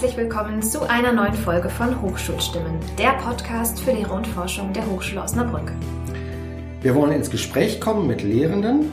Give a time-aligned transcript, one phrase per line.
[0.00, 4.86] herzlich willkommen zu einer neuen Folge von Hochschulstimmen, der Podcast für Lehre und Forschung der
[4.86, 5.72] Hochschule Osnabrück.
[6.82, 8.92] Wir wollen ins Gespräch kommen mit Lehrenden,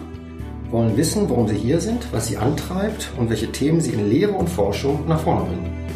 [0.71, 4.31] wollen wissen, warum sie hier sind, was sie antreibt und welche Themen sie in Lehre
[4.31, 5.87] und Forschung nach vorne bringen.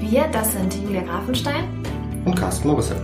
[0.00, 1.64] Wir, das sind Julia Grafenstein
[2.26, 2.98] und Carsten Morrison.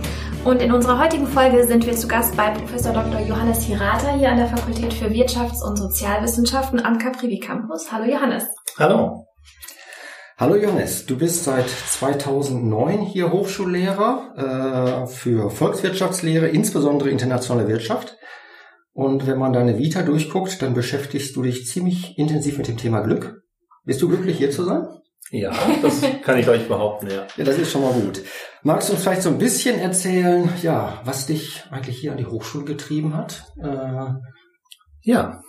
[0.45, 3.21] Und in unserer heutigen Folge sind wir zu Gast bei Professor Dr.
[3.21, 7.91] Johannes Hirata hier an der Fakultät für Wirtschafts- und Sozialwissenschaften am Caprivi Campus.
[7.91, 8.43] Hallo Johannes.
[8.77, 9.28] Hallo.
[10.39, 18.15] Hallo Johannes, du bist seit 2009 hier Hochschullehrer äh, für Volkswirtschaftslehre, insbesondere internationale Wirtschaft.
[18.93, 23.01] Und wenn man deine Vita durchguckt, dann beschäftigst du dich ziemlich intensiv mit dem Thema
[23.01, 23.43] Glück.
[23.83, 24.87] Bist du glücklich hier zu sein?
[25.29, 27.27] Ja, das kann ich euch behaupten, ja.
[27.35, 28.21] Ja, das ist schon mal gut.
[28.63, 32.27] Magst du uns vielleicht so ein bisschen erzählen, ja, was dich eigentlich hier an die
[32.27, 33.43] Hochschule getrieben hat?
[33.61, 34.13] Äh,
[35.01, 35.41] ja.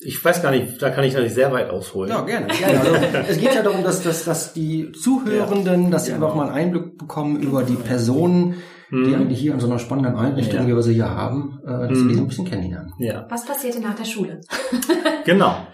[0.00, 2.10] Ich weiß gar nicht, da kann ich natürlich sehr weit ausholen.
[2.10, 2.46] Ja, gerne.
[2.46, 2.80] gerne.
[2.80, 2.94] Also,
[3.28, 5.90] es geht ja darum, dass, dass, dass die Zuhörenden, ja.
[5.90, 9.04] dass sie einfach mal einen Einblick bekommen über die Personen, hm.
[9.04, 10.66] die eigentlich hier in so einer spannenden Einrichtung, ja.
[10.68, 12.02] wie wir sie hier haben, äh, dass hm.
[12.02, 12.92] wir die so ein bisschen kennenlernen.
[12.98, 13.26] Ja.
[13.28, 14.40] Was passierte nach der Schule?
[15.24, 15.66] genau.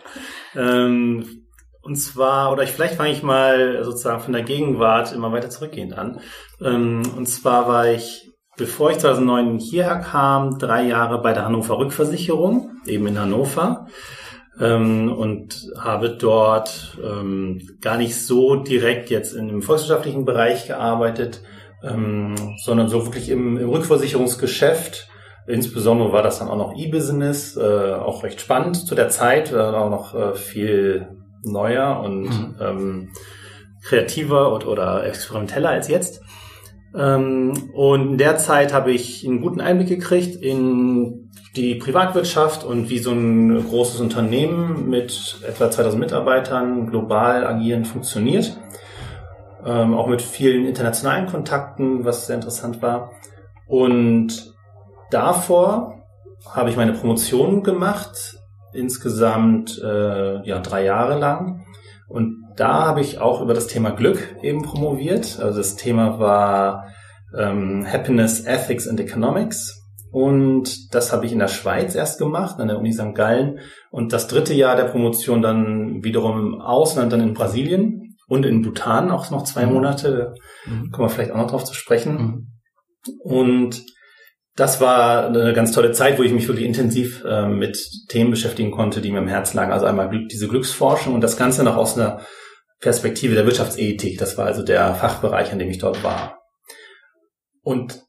[0.57, 1.45] Ähm,
[1.83, 5.93] und zwar, oder ich, vielleicht fange ich mal sozusagen von der Gegenwart immer weiter zurückgehend
[5.93, 6.21] an.
[6.63, 11.79] Ähm, und zwar war ich, bevor ich 2009 hierher kam, drei Jahre bei der Hannover
[11.79, 13.87] Rückversicherung, eben in Hannover.
[14.61, 21.43] Ähm, und habe dort ähm, gar nicht so direkt jetzt in dem volkswirtschaftlichen Bereich gearbeitet,
[22.65, 25.09] sondern so wirklich im, im Rückversicherungsgeschäft.
[25.47, 29.57] Insbesondere war das dann auch noch E-Business, äh, auch recht spannend zu der Zeit, äh,
[29.57, 31.09] auch noch äh, viel
[31.43, 32.55] neuer und mhm.
[32.61, 33.09] ähm,
[33.83, 36.23] kreativer und, oder experimenteller als jetzt.
[36.95, 42.91] Ähm, und in der Zeit habe ich einen guten Einblick gekriegt in die Privatwirtschaft und
[42.91, 48.57] wie so ein großes Unternehmen mit etwa 2000 Mitarbeitern global agieren funktioniert.
[49.65, 53.13] Ähm, auch mit vielen internationalen Kontakten, was sehr interessant war.
[53.67, 54.55] Und
[55.11, 56.03] davor
[56.51, 58.39] habe ich meine Promotion gemacht
[58.75, 61.65] insgesamt äh, ja drei Jahre lang.
[62.09, 65.39] Und da habe ich auch über das Thema Glück eben promoviert.
[65.41, 66.89] Also das Thema war
[67.39, 69.81] ähm, Happiness, Ethics and Economics.
[70.11, 73.15] Und das habe ich in der Schweiz erst gemacht, an der Uni St.
[73.15, 73.59] Gallen.
[73.91, 78.63] Und das dritte Jahr der Promotion dann wiederum im Ausland, dann in Brasilien und in
[78.63, 79.73] Bhutan auch noch zwei mhm.
[79.73, 80.35] Monate.
[80.67, 80.91] Mhm.
[80.93, 82.17] Kommen wir vielleicht auch noch drauf zu sprechen.
[82.17, 82.49] Mhm.
[83.19, 83.83] Und
[84.57, 87.77] das war eine ganz tolle Zeit, wo ich mich wirklich intensiv äh, mit
[88.09, 89.73] Themen beschäftigen konnte, die mir im Herzen lagen.
[89.73, 92.21] Also einmal diese Glücksforschung und das Ganze noch aus einer
[92.81, 94.19] Perspektive der Wirtschaftsethik.
[94.19, 96.39] Das war also der Fachbereich, an dem ich dort war.
[97.65, 98.03] Und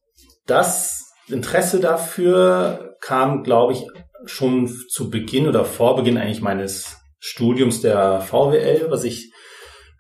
[0.46, 3.88] das Interesse dafür kam, glaube ich,
[4.26, 9.32] schon zu Beginn oder vor Beginn eigentlich meines Studiums der VWL, was ich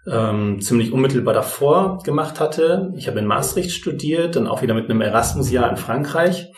[0.07, 2.91] ähm, ziemlich unmittelbar davor gemacht hatte.
[2.95, 6.51] Ich habe in Maastricht studiert, dann auch wieder mit einem Erasmus-Jahr in Frankreich.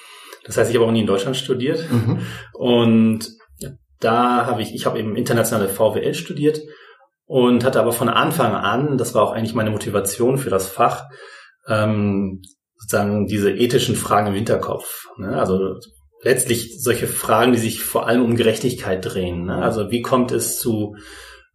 [0.44, 1.86] Das heißt, ich habe auch nie in Deutschland studiert.
[1.90, 2.20] Mhm.
[2.54, 3.30] Und
[4.00, 6.62] da habe ich, ich habe eben internationale VWL studiert
[7.26, 11.06] und hatte aber von Anfang an, das war auch eigentlich meine Motivation für das Fach,
[11.68, 12.42] ähm,
[12.78, 15.08] sozusagen diese ethischen Fragen im Hinterkopf.
[15.18, 15.38] Ne?
[15.38, 15.80] Also
[16.24, 19.46] letztlich solche Fragen, die sich vor allem um Gerechtigkeit drehen.
[19.46, 19.56] Ne?
[19.56, 20.96] Also wie kommt es zu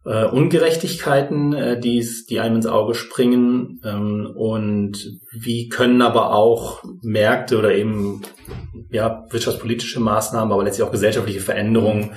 [0.05, 6.83] äh, Ungerechtigkeiten, äh, die, die einem ins Auge springen ähm, und wie können aber auch
[7.01, 8.21] Märkte oder eben
[8.91, 12.11] ja wirtschaftspolitische Maßnahmen, aber letztlich auch gesellschaftliche Veränderungen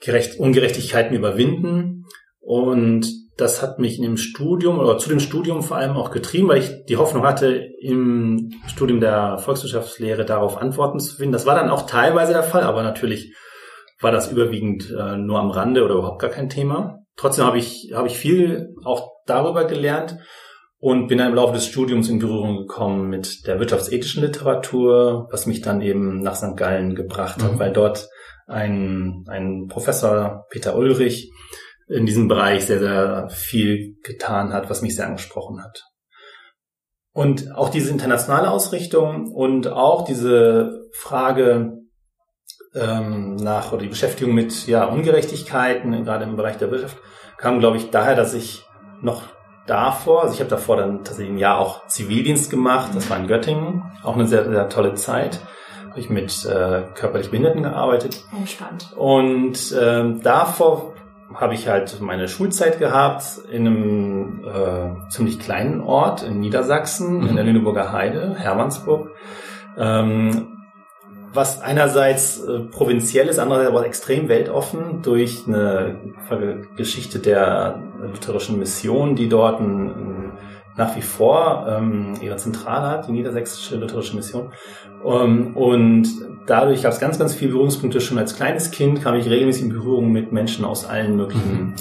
[0.00, 2.06] Gerecht, Ungerechtigkeiten überwinden
[2.40, 3.06] und
[3.36, 6.58] das hat mich in dem Studium oder zu dem Studium vor allem auch getrieben, weil
[6.58, 7.48] ich die Hoffnung hatte,
[7.80, 11.32] im Studium der Volkswirtschaftslehre darauf Antworten zu finden.
[11.32, 13.34] Das war dann auch teilweise der Fall, aber natürlich
[14.00, 16.98] war das überwiegend äh, nur am Rande oder überhaupt gar kein Thema.
[17.16, 20.18] Trotzdem habe ich, habe ich viel auch darüber gelernt
[20.78, 25.46] und bin dann im Laufe des Studiums in Berührung gekommen mit der wirtschaftsethischen Literatur, was
[25.46, 26.56] mich dann eben nach St.
[26.56, 27.44] Gallen gebracht mhm.
[27.44, 28.08] hat, weil dort
[28.46, 31.30] ein, ein Professor, Peter Ulrich,
[31.88, 35.84] in diesem Bereich sehr, sehr viel getan hat, was mich sehr angesprochen hat.
[37.12, 41.78] Und auch diese internationale Ausrichtung und auch diese Frage,
[42.74, 46.96] ähm, nach oder die Beschäftigung mit ja, Ungerechtigkeiten, gerade im Bereich der Wirtschaft,
[47.36, 48.64] kam, glaube ich, daher, dass ich
[49.02, 49.24] noch
[49.66, 53.26] davor, also ich habe davor dann tatsächlich ein Jahr auch Zivildienst gemacht, das war in
[53.26, 55.40] Göttingen, auch eine sehr, sehr tolle Zeit.
[55.90, 58.24] Habe ich mit äh, körperlich Behinderten gearbeitet.
[58.46, 58.94] Spannend.
[58.96, 60.91] Und ähm, davor
[61.34, 67.28] habe ich halt meine Schulzeit gehabt in einem äh, ziemlich kleinen Ort in Niedersachsen, mhm.
[67.28, 69.10] in der Lüneburger Heide, Hermannsburg.
[69.76, 70.48] Ähm,
[71.34, 75.96] was einerseits äh, provinziell ist, andererseits aber extrem weltoffen durch eine
[76.76, 80.32] Geschichte der lutherischen Mission, die dort ein,
[80.76, 84.52] nach wie vor ähm, ihre Zentrale hat, die Niedersächsische Lutherische Mission.
[85.02, 86.08] Um, und
[86.46, 88.00] dadurch gab es ganz, ganz viele Berührungspunkte.
[88.00, 91.74] Schon als kleines Kind kam ich regelmäßig in Berührung mit Menschen aus allen möglichen mhm.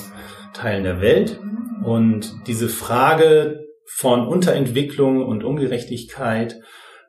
[0.53, 1.39] Teilen der Welt.
[1.83, 6.59] Und diese Frage von Unterentwicklung und Ungerechtigkeit,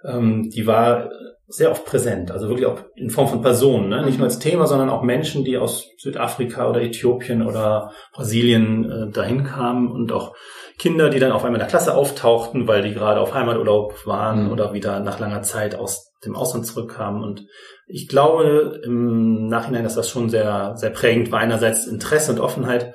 [0.05, 1.11] ähm, die war
[1.53, 2.31] sehr oft präsent.
[2.31, 3.89] Also wirklich auch in Form von Personen.
[3.89, 4.05] Ne?
[4.05, 9.11] Nicht nur als Thema, sondern auch Menschen, die aus Südafrika oder Äthiopien oder Brasilien äh,
[9.13, 10.35] dahin kamen und auch
[10.79, 14.47] Kinder, die dann auf einmal in der Klasse auftauchten, weil die gerade auf Heimaturlaub waren
[14.47, 14.53] mhm.
[14.53, 17.23] oder wieder nach langer Zeit aus dem Ausland zurückkamen.
[17.23, 17.47] Und
[17.87, 21.41] ich glaube im Nachhinein, dass das schon sehr, sehr prägend war.
[21.41, 22.95] Einerseits Interesse und Offenheit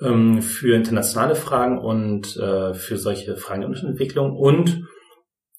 [0.00, 4.82] ähm, für internationale Fragen und äh, für solche Fragen der Entwicklung und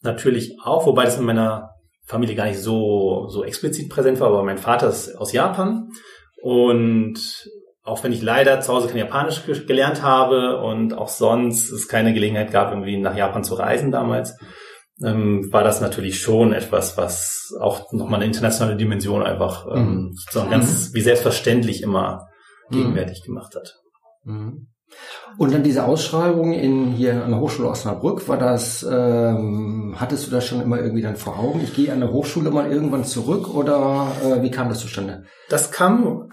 [0.01, 1.74] natürlich auch, wobei das in meiner
[2.05, 5.89] Familie gar nicht so, so explizit präsent war, aber mein Vater ist aus Japan
[6.41, 7.49] und
[7.83, 12.13] auch wenn ich leider zu Hause kein Japanisch gelernt habe und auch sonst es keine
[12.13, 14.35] Gelegenheit gab, irgendwie nach Japan zu reisen damals,
[15.03, 20.15] ähm, war das natürlich schon etwas, was auch nochmal eine internationale Dimension einfach ähm, mhm.
[20.31, 22.27] so ganz wie selbstverständlich immer
[22.69, 22.75] mhm.
[22.75, 23.75] gegenwärtig gemacht hat.
[24.23, 24.67] Mhm.
[25.37, 30.31] Und dann diese Ausschreibung in hier an der Hochschule Osnabrück, war das, ähm, hattest du
[30.31, 31.61] das schon immer irgendwie dann vor Augen?
[31.61, 35.25] Ich gehe an der Hochschule mal irgendwann zurück oder äh, wie kam das zustande?
[35.49, 36.29] Das kam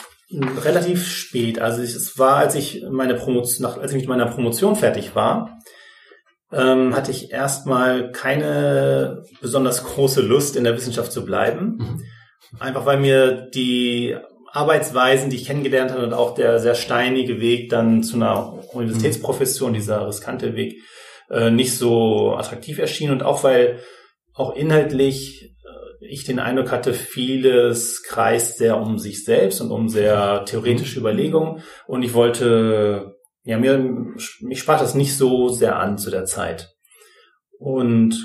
[0.64, 1.59] relativ spät.
[1.59, 5.58] Also es war, als ich meine Promotion, nach, als ich mit meiner Promotion fertig war,
[6.53, 11.79] ähm, hatte ich erstmal keine besonders große Lust, in der Wissenschaft zu bleiben.
[11.79, 12.03] Mhm.
[12.61, 14.17] Einfach weil mir die
[14.53, 19.73] Arbeitsweisen, die ich kennengelernt habe und auch der sehr steinige Weg dann zu einer Universitätsprofession,
[19.73, 20.83] dieser riskante Weg,
[21.31, 23.11] äh, nicht so attraktiv erschien.
[23.11, 23.81] Und auch weil
[24.35, 29.89] auch inhaltlich äh, ich den Eindruck hatte, vieles kreist sehr um sich selbst und um
[29.89, 31.63] sehr theoretische Überlegungen.
[31.87, 33.79] Und ich wollte, ja, mir,
[34.41, 36.69] mich spart das nicht so sehr an zu der Zeit.
[37.59, 38.17] Und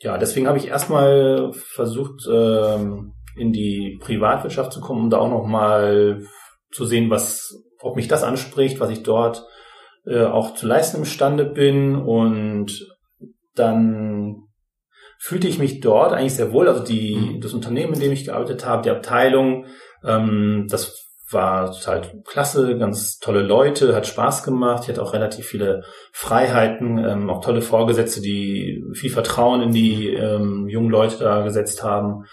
[0.00, 5.30] ja, deswegen habe ich erstmal versucht, ähm, in die Privatwirtschaft zu kommen, um da auch
[5.30, 6.22] nochmal
[6.72, 9.44] zu sehen, was, ob mich das anspricht, was ich dort
[10.06, 11.96] äh, auch zu leisten imstande bin.
[11.96, 12.88] Und
[13.54, 14.44] dann
[15.18, 16.68] fühlte ich mich dort eigentlich sehr wohl.
[16.68, 17.40] Also die, mhm.
[17.40, 19.66] das Unternehmen, in dem ich gearbeitet habe, die Abteilung,
[20.04, 24.84] ähm, das war halt klasse, ganz tolle Leute, hat Spaß gemacht.
[24.84, 25.82] Ich hatte auch relativ viele
[26.12, 31.82] Freiheiten, ähm, auch tolle Vorgesetzte, die viel Vertrauen in die ähm, jungen Leute da gesetzt
[31.82, 32.24] haben.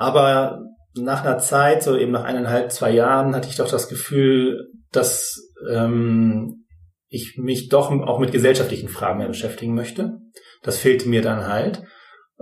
[0.00, 0.64] Aber
[0.94, 5.52] nach einer Zeit, so eben nach eineinhalb, zwei Jahren, hatte ich doch das Gefühl, dass
[5.70, 6.64] ähm,
[7.08, 10.16] ich mich doch auch mit gesellschaftlichen Fragen mehr beschäftigen möchte.
[10.62, 11.82] Das fehlte mir dann halt.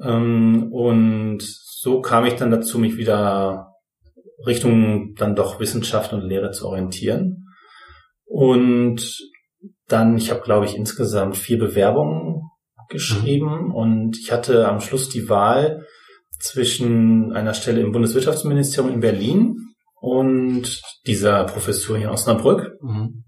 [0.00, 3.74] Ähm, und so kam ich dann dazu, mich wieder
[4.46, 7.48] Richtung dann doch Wissenschaft und Lehre zu orientieren.
[8.24, 9.18] Und
[9.88, 12.40] dann, ich habe, glaube ich, insgesamt vier Bewerbungen
[12.88, 13.74] geschrieben mhm.
[13.74, 15.84] und ich hatte am Schluss die Wahl,
[16.38, 19.56] zwischen einer Stelle im Bundeswirtschaftsministerium in Berlin
[20.00, 22.76] und dieser Professur hier in Osnabrück.
[22.80, 23.24] Mhm.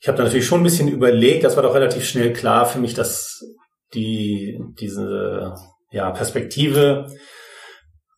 [0.00, 2.78] Ich habe da natürlich schon ein bisschen überlegt, das war doch relativ schnell klar für
[2.78, 3.40] mich, dass
[3.94, 5.54] die, diese
[5.90, 7.06] ja, Perspektive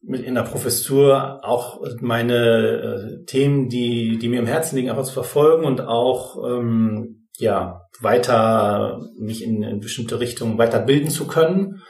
[0.02, 5.04] mit in der Professur auch meine äh, Themen, die, die mir im Herzen liegen, einfach
[5.04, 11.82] zu verfolgen und auch ähm, ja, weiter mich in, in bestimmte Richtungen weiterbilden zu können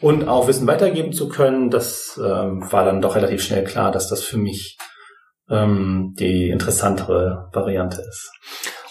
[0.00, 4.08] und auch Wissen weitergeben zu können, das ähm, war dann doch relativ schnell klar, dass
[4.08, 4.76] das für mich
[5.48, 8.30] ähm, die interessantere Variante ist.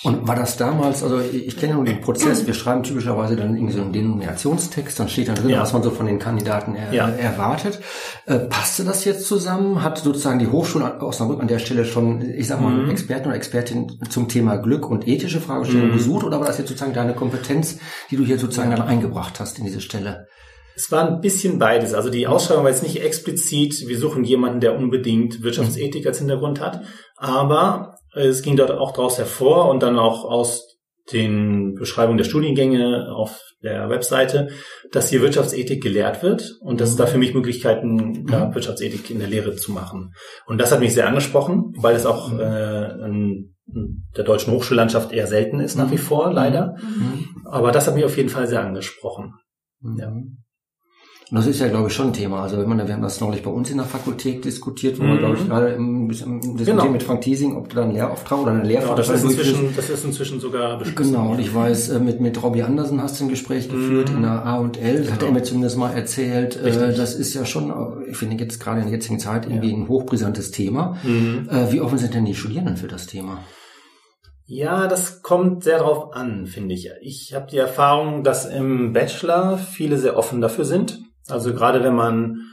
[0.03, 3.35] Und war das damals, also ich, ich kenne ja nur den Prozess, wir schreiben typischerweise
[3.35, 5.62] dann irgendwie so einen Denominationstext, dann steht dann drin, ja.
[5.62, 7.09] was man so von den Kandidaten er, ja.
[7.09, 7.79] erwartet.
[8.27, 9.81] Äh, passte das jetzt zusammen?
[9.81, 12.91] Hat sozusagen die Hochschule Osnabrück an der Stelle schon, ich sag mal, mhm.
[12.91, 15.97] Experten oder Expertin zum Thema Glück und ethische Fragestellungen mhm.
[15.97, 17.79] gesucht oder war das jetzt sozusagen deine Kompetenz,
[18.12, 20.27] die du hier sozusagen dann eingebracht hast in diese Stelle?
[20.75, 21.94] Es war ein bisschen beides.
[21.94, 26.60] Also die Ausschreibung war jetzt nicht explizit, wir suchen jemanden, der unbedingt Wirtschaftsethik als Hintergrund
[26.60, 26.82] hat,
[27.15, 30.75] aber es ging dort auch daraus hervor und dann auch aus
[31.12, 34.50] den Beschreibungen der Studiengänge auf der Webseite,
[34.91, 38.55] dass hier Wirtschaftsethik gelehrt wird und dass es da für mich Möglichkeiten gab, mhm.
[38.55, 40.13] Wirtschaftsethik in der Lehre zu machen.
[40.46, 43.55] Und das hat mich sehr angesprochen, weil es auch äh, in
[44.15, 46.75] der deutschen Hochschullandschaft eher selten ist nach wie vor, leider.
[46.82, 47.46] Mhm.
[47.46, 49.34] Aber das hat mich auf jeden Fall sehr angesprochen.
[49.98, 50.12] Ja.
[51.32, 52.44] Und das ist ja, glaube ich, schon ein Thema.
[52.44, 55.08] Also wenn man, wir haben das neulich bei uns in der Fakultät diskutiert, wo mhm.
[55.08, 56.86] wir, glaube ich, gerade im, im genau.
[56.86, 59.75] mit Frank Thiesing, ob du da einen Lehrauftrag oder eine Lehrveranstaltung genau, das, ist inzwischen,
[59.75, 61.13] das ist inzwischen sogar beschlossen.
[61.13, 64.17] Genau, und ich weiß, äh, mit, mit Robbie Andersen hast du ein Gespräch geführt mhm.
[64.17, 65.39] in der A und L, das hat er genau.
[65.39, 66.58] mir zumindest mal erzählt.
[66.58, 66.96] Äh, Richtig.
[66.96, 69.77] Das ist ja schon, äh, ich finde jetzt gerade in der jetzigen Zeit irgendwie ja.
[69.77, 70.98] ein hochbrisantes Thema.
[71.03, 71.50] Mhm.
[71.70, 73.39] Wie offen sind denn die Studierenden für das Thema?
[74.46, 76.91] Ja, das kommt sehr drauf an, finde ich.
[77.01, 81.04] Ich habe die Erfahrung, dass im Bachelor viele sehr offen dafür sind.
[81.29, 82.51] Also gerade wenn man,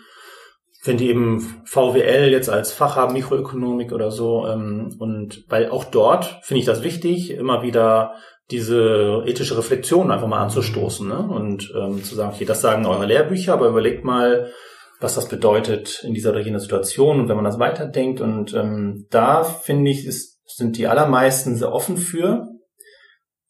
[0.85, 5.85] wenn die eben VWL jetzt als Fach haben, Mikroökonomik oder so, ähm, und weil auch
[5.85, 8.14] dort finde ich das wichtig, immer wieder
[8.50, 11.19] diese ethische Reflexion einfach mal anzustoßen ne?
[11.19, 14.52] und ähm, zu sagen, okay, das sagen eure Lehrbücher, aber überlegt mal,
[15.00, 18.21] was das bedeutet in dieser oder jener Situation und wenn man das weiterdenkt.
[18.21, 22.47] Und ähm, da finde ich, ist, sind die allermeisten sehr offen für,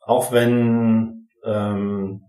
[0.00, 2.22] auch wenn ähm,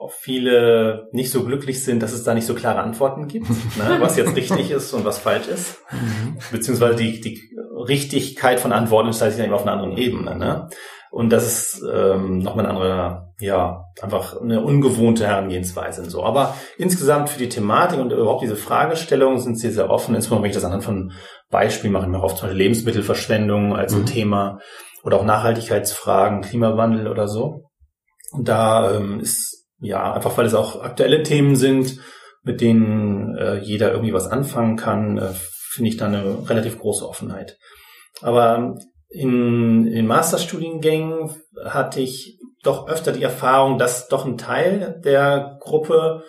[0.00, 3.96] auch viele nicht so glücklich sind, dass es da nicht so klare Antworten gibt, ne,
[4.00, 5.78] was jetzt richtig ist und was falsch ist.
[5.92, 6.38] Mhm.
[6.50, 7.38] Beziehungsweise die, die
[7.76, 10.36] Richtigkeit von Antworten stellt sich dann eben auf einer anderen Ebene.
[10.36, 10.70] Ne?
[11.10, 16.24] Und das ist ähm, nochmal eine andere, ja, einfach eine ungewohnte Herangehensweise und so.
[16.24, 20.50] Aber insgesamt für die Thematik und überhaupt diese Fragestellung sind sie sehr offen, insbesondere wenn
[20.50, 21.12] ich das anhand von
[21.50, 24.06] Beispielen mache, ich mache oft zum Beispiel Lebensmittelverschwendung als ein mhm.
[24.06, 24.60] Thema
[25.02, 27.64] oder auch Nachhaltigkeitsfragen, Klimawandel oder so.
[28.32, 31.98] Und da ähm, ist, ja, einfach weil es auch aktuelle Themen sind,
[32.42, 35.28] mit denen äh, jeder irgendwie was anfangen kann, äh,
[35.70, 37.58] finde ich da eine relativ große Offenheit.
[38.22, 38.76] Aber
[39.08, 41.30] in, in Masterstudiengängen
[41.64, 46.24] hatte ich doch öfter die Erfahrung, dass doch ein Teil der Gruppe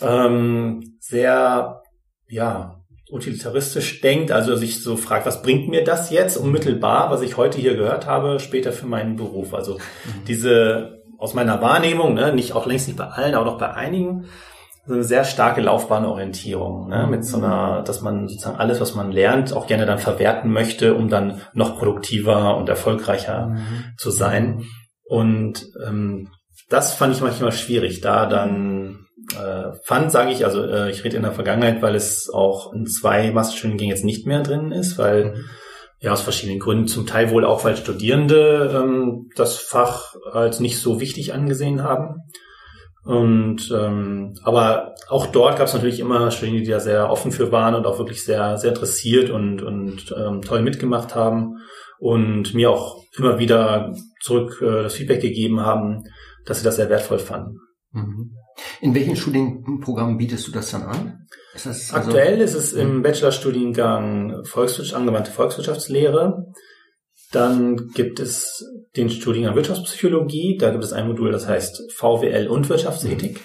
[0.00, 1.82] ähm, sehr
[2.28, 2.76] ja
[3.10, 7.58] utilitaristisch denkt, also sich so fragt, was bringt mir das jetzt unmittelbar, was ich heute
[7.58, 9.54] hier gehört habe, später für meinen Beruf.
[9.54, 10.24] Also mhm.
[10.26, 14.26] diese aus meiner Wahrnehmung, ne, nicht auch längst nicht bei allen, aber noch bei einigen,
[14.86, 17.08] so eine sehr starke Laufbahnorientierung, ne?
[17.10, 20.94] mit so einer, dass man sozusagen alles, was man lernt, auch gerne dann verwerten möchte,
[20.94, 23.94] um dann noch produktiver und erfolgreicher mhm.
[23.98, 24.62] zu sein.
[25.04, 26.28] Und ähm,
[26.68, 31.16] das fand ich manchmal schwierig, da dann äh, fand, sage ich, also äh, ich rede
[31.16, 35.32] in der Vergangenheit, weil es auch in zwei Masterstudiengängen jetzt nicht mehr drin ist, weil
[35.32, 35.44] mhm.
[36.00, 40.78] Ja aus verschiedenen Gründen, zum Teil wohl auch, weil Studierende ähm, das Fach als nicht
[40.78, 42.22] so wichtig angesehen haben.
[43.04, 47.52] Und ähm, aber auch dort gab es natürlich immer Studierende, die da sehr offen für
[47.52, 51.58] waren und auch wirklich sehr, sehr interessiert und, und ähm, toll mitgemacht haben
[51.98, 56.02] und mir auch immer wieder zurück äh, das Feedback gegeben haben,
[56.44, 57.60] dass sie das sehr wertvoll fanden.
[57.92, 58.32] Mhm.
[58.80, 61.26] In welchen Studienprogrammen bietest du das dann an?
[61.56, 66.52] Ist also Aktuell ist es im Bachelorstudiengang Volkswirtschaft, angewandte Volkswirtschaftslehre.
[67.32, 68.64] Dann gibt es
[68.96, 70.58] den Studiengang Wirtschaftspsychologie.
[70.58, 73.40] Da gibt es ein Modul, das heißt VWL und Wirtschaftsethik.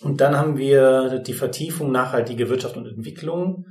[0.00, 3.66] Und dann haben wir die Vertiefung nachhaltige Wirtschaft und Entwicklung.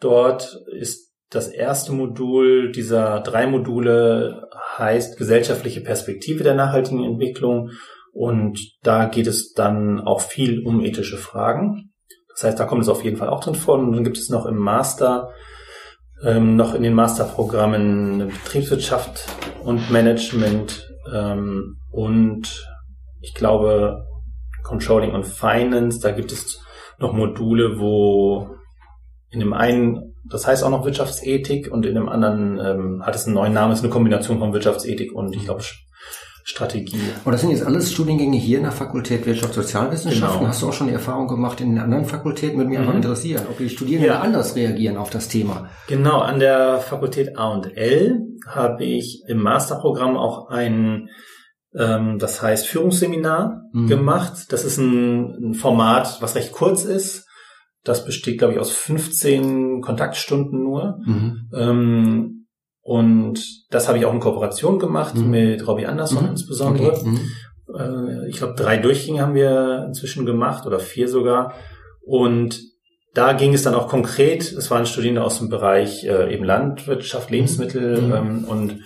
[0.00, 4.48] Dort ist das erste Modul dieser drei Module
[4.78, 7.70] heißt gesellschaftliche Perspektive der nachhaltigen Entwicklung.
[8.12, 11.93] Und da geht es dann auch viel um ethische Fragen.
[12.34, 13.78] Das heißt, da kommt es auf jeden Fall auch drin vor.
[13.78, 15.30] Und dann gibt es noch im Master
[16.24, 19.26] ähm, noch in den Masterprogrammen Betriebswirtschaft
[19.62, 22.66] und Management ähm, und
[23.20, 24.06] ich glaube
[24.62, 26.00] Controlling und Finance.
[26.00, 26.60] Da gibt es
[26.98, 28.48] noch Module, wo
[29.30, 33.26] in dem einen, das heißt auch noch Wirtschaftsethik und in dem anderen ähm, hat es
[33.26, 35.62] einen neuen Namen, ist eine Kombination von Wirtschaftsethik und ich glaube
[36.46, 37.00] Strategie.
[37.24, 40.40] Und das sind jetzt alles Studiengänge hier in der Fakultät Wirtschaft Sozialwissenschaften.
[40.40, 40.48] Genau.
[40.48, 42.58] Hast du auch schon die Erfahrung gemacht in den anderen Fakultäten?
[42.58, 42.84] Würde mich mhm.
[42.84, 44.20] einfach interessieren, ob die Studierenden ja.
[44.20, 45.70] anders reagieren auf das Thema.
[45.88, 51.08] Genau, an der Fakultät A und L habe ich im Masterprogramm auch ein
[51.74, 53.86] ähm, das heißt Führungsseminar mhm.
[53.86, 54.52] gemacht.
[54.52, 57.26] Das ist ein, ein Format, was recht kurz ist.
[57.84, 60.98] Das besteht, glaube ich, aus 15 Kontaktstunden nur.
[61.04, 61.50] Mhm.
[61.54, 62.43] Ähm,
[62.84, 65.30] und das habe ich auch in Kooperation gemacht mhm.
[65.30, 66.30] mit Robbie Anderson mhm.
[66.30, 66.92] insbesondere.
[66.92, 67.08] Okay.
[67.08, 67.20] Mhm.
[67.74, 71.54] Äh, ich glaube, drei Durchgänge haben wir inzwischen gemacht oder vier sogar.
[72.02, 72.60] Und
[73.14, 77.30] da ging es dann auch konkret, es waren Studierende aus dem Bereich äh, eben Landwirtschaft,
[77.30, 78.12] Lebensmittel mhm.
[78.12, 78.80] ähm, und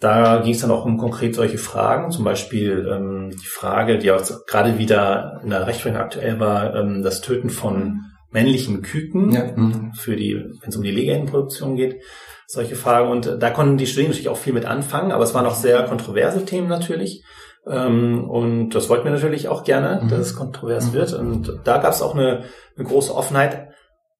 [0.00, 4.10] da ging es dann auch um konkret solche Fragen, zum Beispiel ähm, die Frage, die
[4.10, 9.52] auch gerade wieder in der Rechtsprechung aktuell war, ähm, das Töten von männlichen Küken ja.
[9.54, 9.92] mhm.
[9.94, 12.00] für die, wenn es um die Legehennenproduktion geht
[12.48, 13.10] solche Fragen.
[13.10, 15.82] Und da konnten die Studierenden natürlich auch viel mit anfangen, aber es waren auch sehr
[15.84, 17.22] kontroverse Themen natürlich.
[17.66, 20.08] Ähm, und das wollten wir natürlich auch gerne, mhm.
[20.08, 21.12] dass es kontrovers wird.
[21.12, 22.44] Und da gab es auch eine,
[22.76, 23.68] eine große Offenheit.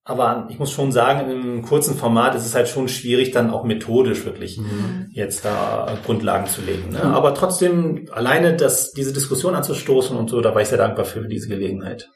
[0.09, 3.51] Aber ich muss schon sagen, in einem kurzen Format ist es halt schon schwierig, dann
[3.51, 5.11] auch methodisch wirklich mhm.
[5.13, 6.93] jetzt da Grundlagen zu legen.
[6.93, 7.01] Ne?
[7.05, 7.13] Mhm.
[7.13, 11.29] Aber trotzdem, alleine das, diese Diskussion anzustoßen und so, da war ich sehr dankbar für
[11.29, 12.09] diese Gelegenheit.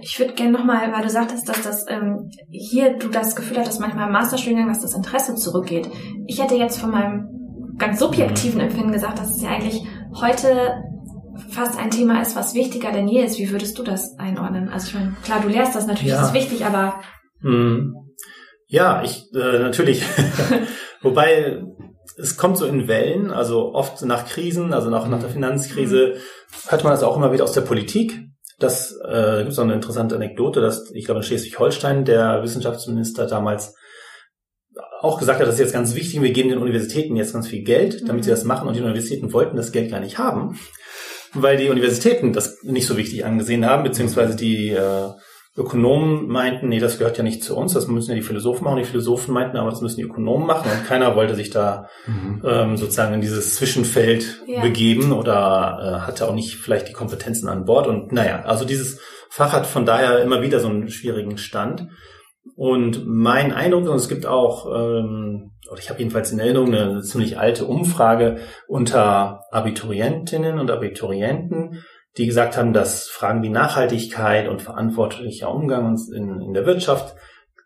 [0.00, 3.78] Ich würde gerne nochmal, weil du sagtest, dass das ähm, hier du das Gefühl hattest,
[3.78, 5.88] manchmal im Masterstudiengang, dass das Interesse zurückgeht.
[6.26, 9.80] Ich hätte jetzt von meinem ganz subjektiven Empfinden gesagt, dass es ja eigentlich
[10.20, 10.72] heute
[11.50, 13.38] fast ein Thema ist, was wichtiger denn je ist.
[13.38, 14.68] Wie würdest du das einordnen?
[14.70, 16.26] Also ich meine, klar, du lehrst das natürlich, ja.
[16.26, 17.00] ist wichtig, aber.
[18.66, 20.02] Ja, ich äh, natürlich.
[21.02, 21.62] Wobei
[22.18, 26.16] es kommt so in Wellen, also oft nach Krisen, also nach, nach der Finanzkrise,
[26.68, 28.20] hört man das auch immer wieder aus der Politik.
[28.58, 33.26] Das äh, gibt es auch eine interessante Anekdote, dass ich glaube in Schleswig-Holstein der Wissenschaftsminister
[33.26, 33.74] damals
[35.00, 37.62] auch gesagt hat, das ist jetzt ganz wichtig, wir geben den Universitäten jetzt ganz viel
[37.62, 40.58] Geld, damit sie das machen und die Universitäten wollten das Geld gar nicht haben,
[41.34, 45.10] weil die Universitäten das nicht so wichtig angesehen haben, beziehungsweise die äh,
[45.58, 48.78] Ökonomen meinten, nee, das gehört ja nicht zu uns, das müssen ja die Philosophen machen.
[48.78, 52.42] Die Philosophen meinten, aber das müssen die Ökonomen machen und keiner wollte sich da mhm.
[52.46, 54.60] ähm, sozusagen in dieses Zwischenfeld ja.
[54.60, 57.88] begeben oder äh, hatte auch nicht vielleicht die Kompetenzen an Bord.
[57.88, 59.00] Und naja, also dieses
[59.30, 61.88] Fach hat von daher immer wieder so einen schwierigen Stand.
[62.56, 67.02] Und mein Eindruck, und es gibt auch, ähm, oder ich habe jedenfalls in Erinnerung eine
[67.02, 68.38] ziemlich alte Umfrage
[68.68, 71.82] unter Abiturientinnen und Abiturienten,
[72.18, 77.14] die gesagt haben, dass Fragen wie Nachhaltigkeit und verantwortlicher Umgang in, in der Wirtschaft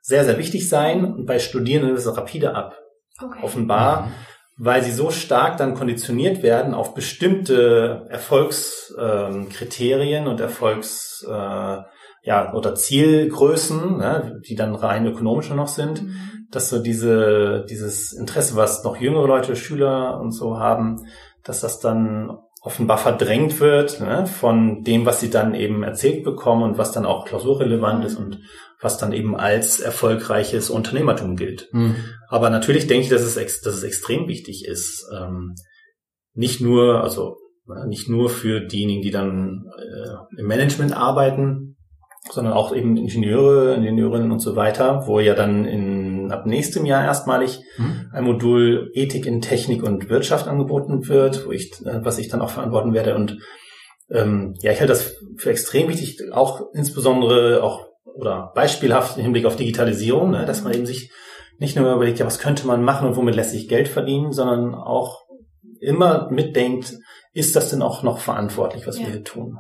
[0.03, 1.07] sehr, sehr wichtig seien.
[1.07, 2.77] Und bei Studierenden ist es rapide ab.
[3.21, 3.41] Okay.
[3.43, 4.11] Offenbar, mhm.
[4.59, 11.79] weil sie so stark dann konditioniert werden auf bestimmte Erfolgskriterien ähm, und Erfolgs, äh,
[12.25, 16.47] ja, oder Zielgrößen, ne, die dann rein ökonomischer noch sind, mhm.
[16.51, 21.07] dass so diese, dieses Interesse, was noch jüngere Leute, Schüler und so haben,
[21.43, 26.63] dass das dann offenbar verdrängt wird ne, von dem, was sie dann eben erzählt bekommen
[26.63, 28.39] und was dann auch klausurrelevant ist und
[28.81, 31.69] was dann eben als erfolgreiches Unternehmertum gilt.
[31.73, 31.97] Mhm.
[32.29, 35.57] Aber natürlich denke ich, dass es, dass es extrem wichtig ist, ähm,
[36.35, 37.37] nicht nur, also
[37.87, 41.77] nicht nur für diejenigen, die dann äh, im Management arbeiten,
[42.31, 47.05] sondern auch eben Ingenieure, Ingenieurinnen und so weiter, wo ja dann in, ab nächstem Jahr
[47.05, 48.11] erstmalig mhm.
[48.13, 52.41] ein Modul Ethik in Technik und Wirtschaft angeboten wird, wo ich, äh, was ich dann
[52.41, 53.15] auch verantworten werde.
[53.15, 53.39] Und
[54.11, 59.47] ähm, ja, ich halte das für extrem wichtig, auch insbesondere auch oder beispielhaft im Hinblick
[59.47, 61.11] auf Digitalisierung, ne, dass man eben sich
[61.59, 64.75] nicht nur überlegt, ja, was könnte man machen und womit lässt sich Geld verdienen, sondern
[64.75, 65.23] auch
[65.81, 66.95] immer mitdenkt,
[67.33, 69.07] ist das denn auch noch verantwortlich, was ja.
[69.07, 69.59] wir hier tun?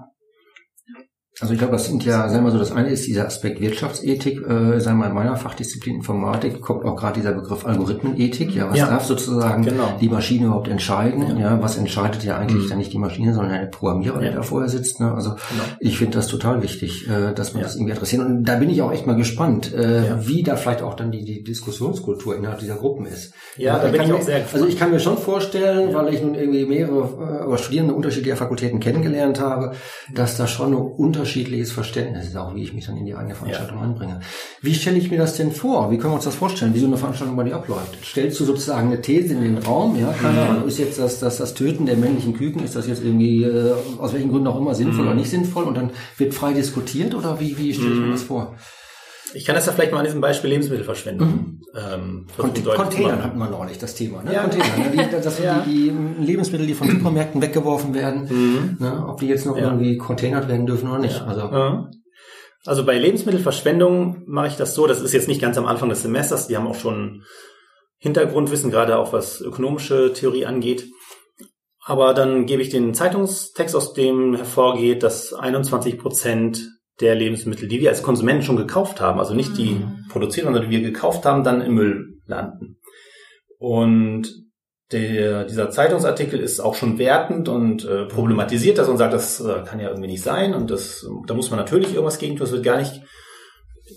[1.40, 3.58] Also ich glaube, das sind ja, sagen wir mal so, das eine ist dieser Aspekt
[3.58, 8.54] Wirtschaftsethik, äh, sagen wir mal in meiner Fachdisziplin Informatik kommt auch gerade dieser Begriff Algorithmenethik,
[8.54, 9.96] ja, was ja, darf sozusagen genau.
[9.98, 11.52] die Maschine überhaupt entscheiden, ja.
[11.52, 12.68] ja, was entscheidet ja eigentlich mhm.
[12.68, 15.10] dann nicht die Maschine, sondern der Programmierer, der da vorher sitzt, ne?
[15.14, 15.64] also genau.
[15.80, 18.82] ich finde das total wichtig, äh, dass man das irgendwie adressiert und da bin ich
[18.82, 22.76] auch echt mal gespannt, äh, wie da vielleicht auch dann die, die Diskussionskultur innerhalb dieser
[22.76, 23.32] Gruppen ist.
[23.56, 24.62] Ja, da bin ich auch mir, sehr gespannt.
[24.62, 28.80] Also ich kann mir schon vorstellen, weil ich nun irgendwie mehrere äh, Studierende unterschiedlicher Fakultäten
[28.80, 29.72] kennengelernt habe,
[30.14, 30.78] dass da schon eine
[31.22, 33.84] unterschiedliches Verständnis ist, auch wie ich mich dann in die eigene Veranstaltung ja.
[33.84, 34.20] anbringe.
[34.60, 35.90] Wie stelle ich mir das denn vor?
[35.92, 37.96] Wie können wir uns das vorstellen, wie so eine Veranstaltung bei dir abläuft?
[38.04, 39.96] Stellst du sozusagen eine These in den Raum?
[39.98, 40.50] Ja, keine mhm.
[40.50, 43.72] Ahnung, ist jetzt das, das, das Töten der männlichen Küken, ist das jetzt irgendwie äh,
[43.98, 45.10] aus welchen Gründen auch immer sinnvoll mhm.
[45.10, 48.12] oder nicht sinnvoll und dann wird frei diskutiert oder wie, wie stelle ich mir mhm.
[48.12, 48.56] das vor?
[49.34, 51.28] Ich kann das ja vielleicht mal an diesem Beispiel Lebensmittelverschwendung.
[51.28, 51.62] Mhm.
[51.74, 54.22] Ähm, Cont Container hatten wir neulich das Thema.
[54.22, 54.34] Ne?
[54.34, 54.42] Ja.
[54.42, 54.90] Container, ne?
[54.92, 55.64] die, das sind ja.
[55.66, 58.76] die, die, Lebensmittel, die von Supermärkten weggeworfen werden, mhm.
[58.78, 59.04] ne?
[59.06, 59.64] ob die jetzt noch ja.
[59.64, 61.22] irgendwie containert werden dürfen oder nicht.
[61.22, 61.88] Also.
[62.66, 66.02] also bei Lebensmittelverschwendung mache ich das so, das ist jetzt nicht ganz am Anfang des
[66.02, 67.22] Semesters, die haben auch schon
[67.98, 70.88] Hintergrundwissen, gerade auch was ökonomische Theorie angeht.
[71.84, 76.68] Aber dann gebe ich den Zeitungstext, aus dem hervorgeht, dass 21 Prozent
[77.00, 80.06] der Lebensmittel, die wir als Konsumenten schon gekauft haben, also nicht die mhm.
[80.08, 82.78] produziert, sondern die wir gekauft haben, dann im Müll landen.
[83.58, 84.28] Und
[84.92, 89.62] der, dieser Zeitungsartikel ist auch schon wertend und äh, problematisiert das und sagt, das äh,
[89.64, 92.46] kann ja irgendwie nicht sein und das, da muss man natürlich irgendwas gegen tun.
[92.46, 93.00] Es wird gar nicht,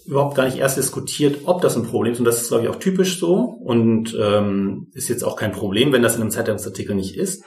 [0.05, 2.19] überhaupt gar nicht erst diskutiert, ob das ein Problem ist.
[2.19, 5.91] Und das ist, glaube ich, auch typisch so und ähm, ist jetzt auch kein Problem,
[5.91, 7.43] wenn das in einem Zeitungsartikel nicht ist.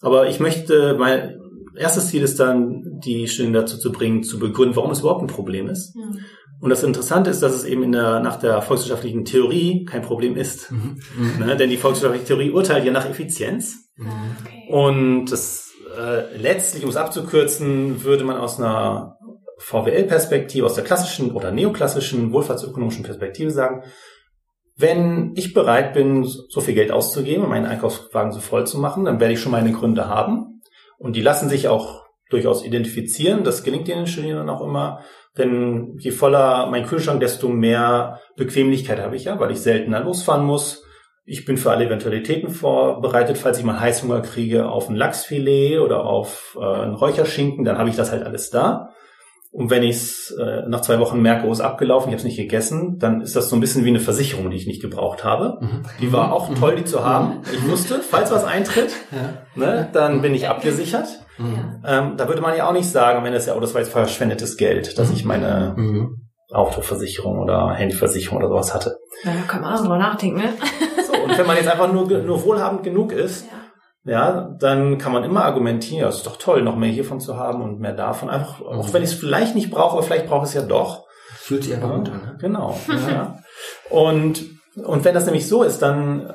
[0.00, 1.36] Aber ich möchte mal
[1.78, 5.28] erstes Ziel ist dann, die Studenten dazu zu bringen, zu begründen, warum es überhaupt ein
[5.28, 5.96] Problem ist.
[5.96, 6.18] Mhm.
[6.60, 10.36] Und das Interessante ist, dass es eben in der, nach der volkswirtschaftlichen Theorie kein Problem
[10.36, 10.72] ist.
[10.72, 10.98] Mhm.
[11.38, 11.56] Ne?
[11.56, 13.90] Denn die volkswirtschaftliche Theorie urteilt ja nach Effizienz.
[13.96, 14.08] Mhm.
[14.44, 14.72] Okay.
[14.72, 19.16] Und das äh, letztlich, um es abzukürzen, würde man aus einer
[19.58, 23.82] VWL-Perspektive, aus der klassischen oder neoklassischen wohlfahrtsökonomischen Perspektive sagen,
[24.76, 29.04] wenn ich bereit bin, so viel Geld auszugeben, um meinen Einkaufswagen so voll zu machen,
[29.04, 30.57] dann werde ich schon meine Gründe haben.
[30.98, 33.44] Und die lassen sich auch durchaus identifizieren.
[33.44, 35.00] Das gelingt den Studierenden auch immer.
[35.36, 40.44] Denn je voller mein Kühlschrank, desto mehr Bequemlichkeit habe ich ja, weil ich seltener losfahren
[40.44, 40.84] muss.
[41.24, 46.04] Ich bin für alle Eventualitäten vorbereitet, falls ich mal Heißhunger kriege auf ein Lachsfilet oder
[46.04, 48.90] auf äh, einen Räucherschinken, dann habe ich das halt alles da.
[49.50, 52.24] Und wenn ich es äh, nach zwei Wochen merke, oh, ist abgelaufen, ich habe es
[52.24, 55.24] nicht gegessen, dann ist das so ein bisschen wie eine Versicherung, die ich nicht gebraucht
[55.24, 55.58] habe.
[55.60, 55.82] Mhm.
[56.00, 57.40] Die war auch toll, die zu haben.
[57.52, 59.42] Ich wusste, falls was eintritt, ja.
[59.54, 61.08] ne, dann bin ich abgesichert.
[61.38, 61.82] Mhm.
[61.86, 63.90] Ähm, da würde man ja auch nicht sagen, wenn es ja, oh, das war jetzt
[63.90, 66.28] verschwendetes Geld, dass ich meine mhm.
[66.52, 68.98] Autoversicherung oder Handyversicherung oder sowas hatte.
[69.24, 70.52] Naja, kann man auch drüber nachdenken, ne?
[71.06, 73.58] So, und wenn man jetzt einfach nur, nur wohlhabend genug ist, Ja.
[74.08, 77.62] Ja, dann kann man immer argumentieren, ja, ist doch toll, noch mehr hiervon zu haben
[77.62, 78.30] und mehr davon.
[78.30, 81.06] Einfach, auch wenn ich es vielleicht nicht brauche, aber vielleicht brauche ich es ja doch.
[81.36, 82.20] Fühlt sich aber gut an.
[82.22, 82.36] Ne?
[82.40, 82.78] Genau.
[82.88, 83.38] ja.
[83.90, 84.44] Und,
[84.82, 86.34] und wenn das nämlich so ist, dann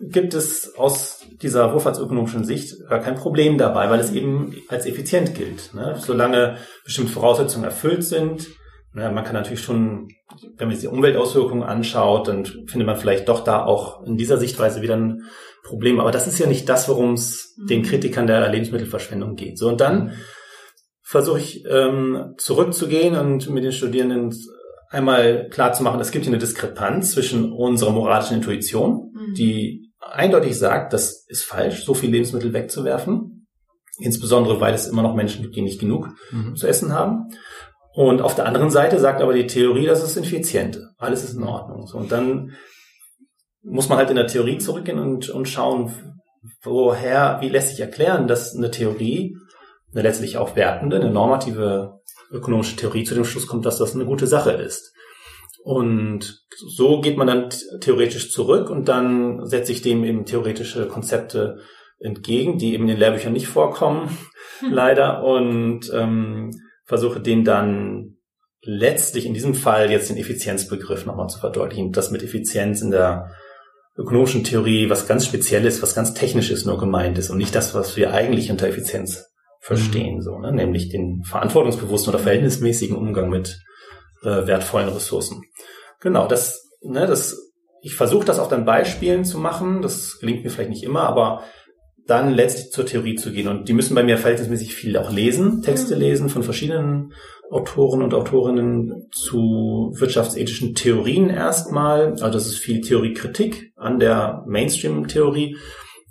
[0.00, 5.34] gibt es aus dieser wohlfahrtsökonomischen Sicht gar kein Problem dabei, weil es eben als effizient
[5.34, 5.72] gilt.
[5.72, 5.96] Ne?
[5.98, 8.48] Solange bestimmte Voraussetzungen erfüllt sind,
[8.94, 10.08] ne, man kann natürlich schon,
[10.56, 14.38] wenn man sich die Umweltauswirkungen anschaut, dann findet man vielleicht doch da auch in dieser
[14.38, 15.22] Sichtweise wieder ein
[15.64, 16.00] Problem.
[16.00, 19.58] Aber das ist ja nicht das, worum es den Kritikern der Lebensmittelverschwendung geht.
[19.58, 20.12] So und dann
[21.02, 24.34] versuche ich ähm, zurückzugehen und mit den Studierenden
[24.90, 29.34] einmal klar zu machen, es gibt hier eine Diskrepanz zwischen unserer moralischen Intuition, Mhm.
[29.34, 33.46] die eindeutig sagt, das ist falsch, so viel Lebensmittel wegzuwerfen.
[33.98, 36.56] Insbesondere, weil es immer noch Menschen gibt, die nicht genug Mhm.
[36.56, 37.28] zu essen haben.
[37.94, 40.80] Und auf der anderen Seite sagt aber die Theorie, das ist effizient.
[40.98, 41.86] Alles ist in Ordnung.
[41.86, 42.52] So, und dann
[43.62, 45.94] muss man halt in der Theorie zurückgehen und, und schauen,
[46.62, 49.36] woher, wie lässt sich erklären, dass eine Theorie,
[49.92, 52.00] eine letztlich auch wertende, eine normative
[52.32, 54.92] ökonomische Theorie zu dem Schluss kommt, dass das eine gute Sache ist.
[55.62, 56.44] Und
[56.76, 57.48] so geht man dann
[57.80, 61.60] theoretisch zurück und dann setze ich dem eben theoretische Konzepte
[62.00, 64.18] entgegen, die eben in den Lehrbüchern nicht vorkommen,
[64.68, 66.50] leider, und ähm,
[66.84, 68.16] versuche den dann
[68.62, 73.30] letztlich in diesem Fall jetzt den Effizienzbegriff nochmal zu verdeutlichen, dass mit Effizienz in der
[73.96, 77.96] ökonomischen Theorie was ganz Spezielles, was ganz Technisches nur gemeint ist und nicht das, was
[77.96, 79.26] wir eigentlich unter Effizienz
[79.60, 80.52] verstehen, so, ne?
[80.52, 83.60] nämlich den verantwortungsbewussten oder verhältnismäßigen Umgang mit
[84.22, 85.42] äh, wertvollen Ressourcen.
[86.00, 87.38] Genau, das, ne, das,
[87.80, 91.44] ich versuche das auch dann Beispielen zu machen, das gelingt mir vielleicht nicht immer, aber
[92.06, 93.48] dann letztlich zur Theorie zu gehen.
[93.48, 97.12] Und die müssen bei mir verhältnismäßig viel auch lesen, Texte lesen von verschiedenen
[97.50, 102.12] Autoren und Autorinnen zu wirtschaftsethischen Theorien erstmal.
[102.12, 105.56] Also das ist viel Theoriekritik an der Mainstream-Theorie.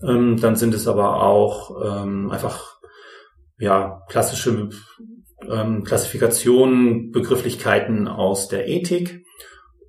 [0.08, 2.78] Ähm, dann sind es aber auch ähm, einfach
[3.60, 4.70] ja klassische
[5.50, 9.24] ähm, Klassifikationen, Begrifflichkeiten aus der Ethik.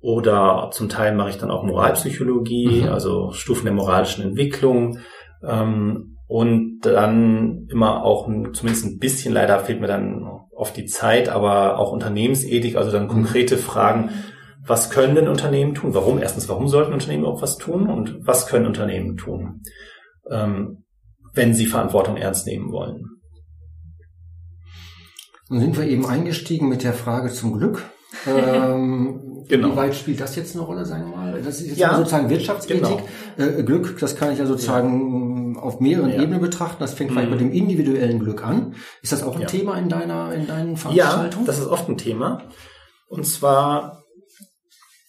[0.01, 2.89] Oder zum Teil mache ich dann auch Moralpsychologie, Mhm.
[2.89, 4.99] also Stufen der moralischen Entwicklung.
[5.43, 11.29] Ähm, und dann immer auch zumindest ein bisschen, leider fehlt mir dann oft die Zeit,
[11.29, 14.09] aber auch Unternehmensethik, also dann konkrete Fragen,
[14.65, 15.93] was können denn Unternehmen tun?
[15.93, 16.19] Warum?
[16.19, 17.87] Erstens, warum sollten Unternehmen auch was tun?
[17.87, 19.61] Und was können Unternehmen tun,
[20.31, 20.83] ähm,
[21.33, 23.05] wenn sie Verantwortung ernst nehmen wollen?
[25.49, 27.83] Dann sind wir eben eingestiegen mit der Frage zum Glück.
[28.27, 29.73] Ähm, Genau.
[29.73, 31.39] Wie weit spielt das jetzt eine Rolle, sagen wir mal?
[31.43, 32.81] Das ist jetzt Ja, sozusagen Wirtschaftsethik.
[32.81, 32.99] genau.
[33.37, 36.23] Äh, Glück, das kann ich ja sozusagen auf mehreren Ja.
[36.23, 36.77] Ebenen betrachten.
[36.79, 37.33] Das fängt vielleicht Mhm.
[37.35, 38.73] mit dem individuellen Glück an.
[39.03, 39.47] Ist das auch ein Ja.
[39.47, 41.45] Thema in deiner, in deinen Ja, Veranstaltungen?
[41.45, 42.41] das ist oft ein Thema.
[43.07, 44.01] Und zwar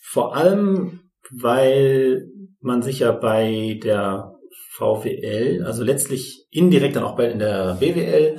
[0.03, 2.29] vor allem, weil
[2.61, 4.35] man sich ja bei der
[4.73, 8.37] VWL, also letztlich indirekt dann auch bei in der BWL,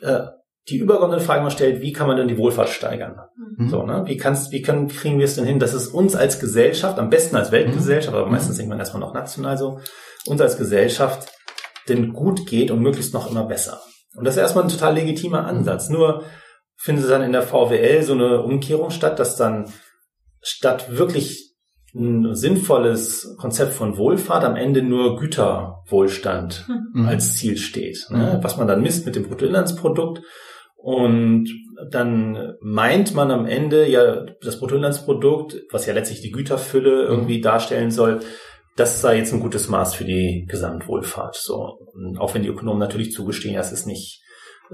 [0.00, 0.20] äh,
[0.68, 3.16] die übergeordnete Frage mal stellt, wie kann man denn die Wohlfahrt steigern?
[3.64, 3.68] Mhm.
[3.70, 4.02] So, ne?
[4.06, 7.10] Wie kannst, wie können, kriegen wir es denn hin, dass es uns als Gesellschaft, am
[7.10, 8.32] besten als Weltgesellschaft, aber Mhm.
[8.32, 9.80] meistens irgendwann erstmal noch national so,
[10.26, 11.28] uns als Gesellschaft
[11.88, 13.80] denn gut geht und möglichst noch immer besser.
[14.16, 15.88] Und das ist erstmal ein total legitimer Ansatz.
[15.88, 16.22] Nur
[16.76, 19.70] findet dann in der VWL so eine Umkehrung statt, dass dann
[20.40, 21.50] statt wirklich
[21.94, 27.06] ein sinnvolles Konzept von Wohlfahrt am Ende nur Güterwohlstand Mhm.
[27.06, 28.06] als Ziel steht.
[28.10, 28.36] Ne?
[28.38, 28.44] Mhm.
[28.44, 30.20] Was man dann misst mit dem Bruttoinlandsprodukt.
[30.82, 31.48] Und
[31.90, 37.90] dann meint man am Ende ja das Bruttoinlandsprodukt, was ja letztlich die Güterfülle irgendwie darstellen
[37.90, 38.20] soll,
[38.76, 41.36] das sei jetzt ein gutes Maß für die Gesamtwohlfahrt.
[41.36, 44.20] So, und auch wenn die Ökonomen natürlich zugestehen, das ist nicht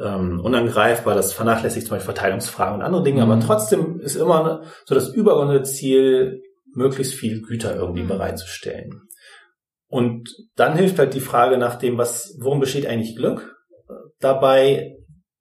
[0.01, 3.31] ähm, unangreifbar, das vernachlässigt zum Beispiel Verteilungsfragen und andere Dinge, Mhm.
[3.33, 6.42] aber trotzdem ist immer so das übergeordnete Ziel,
[6.75, 8.09] möglichst viel Güter irgendwie Mhm.
[8.09, 9.03] bereitzustellen.
[9.88, 13.57] Und dann hilft halt die Frage nach dem, was, worum besteht eigentlich Glück?
[14.21, 14.97] Dabei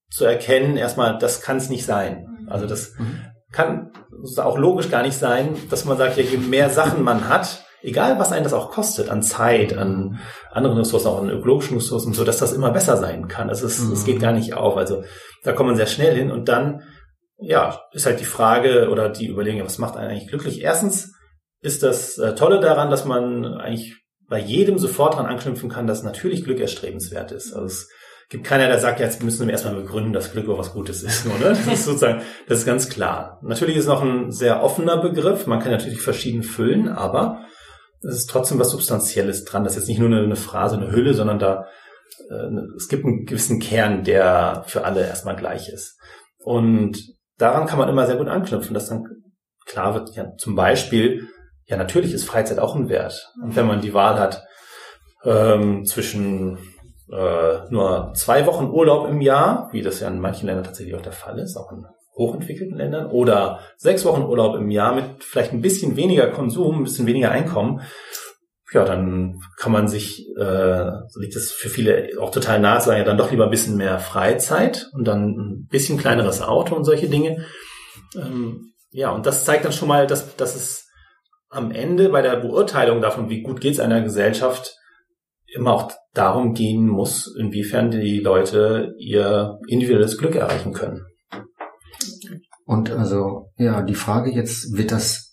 [0.09, 2.45] zu erkennen, erstmal, das kann es nicht sein.
[2.49, 3.19] Also das Mhm.
[3.51, 3.91] kann
[4.37, 8.17] auch logisch gar nicht sein, dass man sagt, ja, je mehr Sachen man hat, egal
[8.19, 10.19] was einen das auch kostet, an Zeit, an
[10.51, 13.49] anderen Ressourcen, auch an ökologischen Ressourcen, so dass das immer besser sein kann.
[13.49, 14.05] Es ist, es Mhm.
[14.05, 14.77] geht gar nicht auf.
[14.77, 15.03] Also
[15.43, 16.81] da kommt man sehr schnell hin und dann,
[17.37, 20.61] ja, ist halt die Frage oder die Überlegung, was macht einen eigentlich glücklich?
[20.61, 21.13] Erstens
[21.61, 23.95] ist das äh, Tolle daran, dass man eigentlich
[24.29, 27.53] bei jedem sofort dran anknüpfen kann, dass natürlich Glück erstrebenswert ist.
[27.53, 27.89] Also es
[28.29, 31.23] gibt keiner, der sagt, jetzt müssen wir erstmal begründen, dass Glück was Gutes ist.
[31.27, 31.49] So, ne?
[31.49, 33.39] Das ist sozusagen, das ist ganz klar.
[33.41, 35.47] Natürlich ist noch ein sehr offener Begriff.
[35.47, 37.45] Man kann natürlich verschieden füllen, aber
[38.01, 39.63] es ist trotzdem was Substanzielles dran.
[39.63, 41.65] Das ist jetzt nicht nur eine, eine Phrase, eine Hülle, sondern da
[42.29, 45.97] äh, es gibt einen gewissen Kern, der für alle erstmal gleich ist.
[46.39, 46.97] Und
[47.37, 49.05] daran kann man immer sehr gut anknüpfen, dass dann
[49.65, 51.27] klar wird, ja, zum Beispiel,
[51.65, 53.33] ja, natürlich ist Freizeit auch ein Wert.
[53.41, 54.43] Und wenn man die Wahl hat
[55.23, 56.57] ähm, zwischen
[57.11, 61.01] äh, nur zwei Wochen Urlaub im Jahr, wie das ja in manchen Ländern tatsächlich auch
[61.01, 65.53] der Fall ist, auch in hochentwickelten Ländern, oder sechs Wochen Urlaub im Jahr mit vielleicht
[65.53, 67.81] ein bisschen weniger Konsum, ein bisschen weniger Einkommen,
[68.73, 72.99] ja, dann kann man sich, äh, so liegt es für viele auch total nahe sagen,
[72.99, 76.83] ja, dann doch lieber ein bisschen mehr Freizeit und dann ein bisschen kleineres Auto und
[76.83, 77.45] solche Dinge.
[78.15, 80.89] Ähm, ja, und das zeigt dann schon mal, dass, dass es
[81.49, 84.75] am Ende bei der Beurteilung davon, wie gut geht es einer Gesellschaft,
[85.57, 91.05] immer auch darum gehen muss, inwiefern die Leute ihr individuelles Glück erreichen können.
[92.65, 95.26] Und also, ja, die Frage jetzt, wird das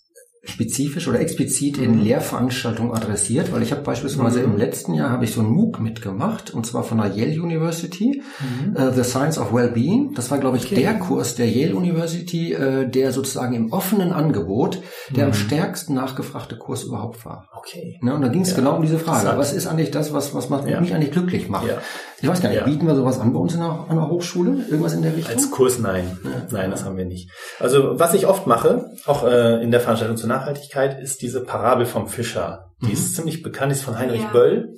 [0.45, 2.03] spezifisch oder explizit in mhm.
[2.03, 4.53] Lehrveranstaltungen adressiert, weil ich habe beispielsweise mhm.
[4.53, 8.21] im letzten Jahr habe ich so einen MOOC mitgemacht und zwar von der Yale University,
[8.39, 8.75] mhm.
[8.77, 10.13] uh, The Science of Wellbeing.
[10.13, 10.75] Das war, glaube ich, okay.
[10.75, 15.35] der Kurs der Yale University, uh, der sozusagen im offenen Angebot der am mhm.
[15.35, 17.49] stärksten nachgefragte Kurs überhaupt war.
[17.57, 17.99] Okay.
[18.01, 18.55] Ne, und da ging es ja.
[18.55, 19.37] genau um diese Frage.
[19.37, 20.79] Was ist eigentlich das, was, was ja.
[20.79, 21.67] mich eigentlich glücklich macht?
[21.67, 21.77] Ja.
[22.21, 24.65] Ich weiß gar nicht, bieten wir sowas an bei uns in der, an der Hochschule?
[24.69, 25.35] Irgendwas in der Richtung?
[25.35, 26.17] Als Kurs nein.
[26.49, 27.29] Nein, das haben wir nicht.
[27.59, 31.85] Also was ich oft mache, auch äh, in der Veranstaltung zur Nachhaltigkeit ist diese Parabel
[31.85, 32.71] vom Fischer.
[32.81, 32.93] Die mhm.
[32.93, 34.31] ist ziemlich bekannt, ist von Heinrich ja.
[34.31, 34.77] Böll.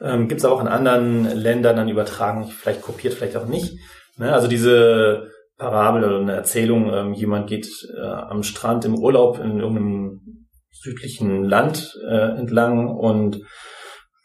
[0.00, 3.76] Ähm, Gibt es auch in anderen Ländern dann übertragen, vielleicht kopiert, vielleicht auch nicht.
[4.18, 4.32] Ne?
[4.32, 9.60] Also diese Parabel oder eine Erzählung, ähm, jemand geht äh, am Strand im Urlaub in
[9.60, 13.40] irgendeinem südlichen Land äh, entlang und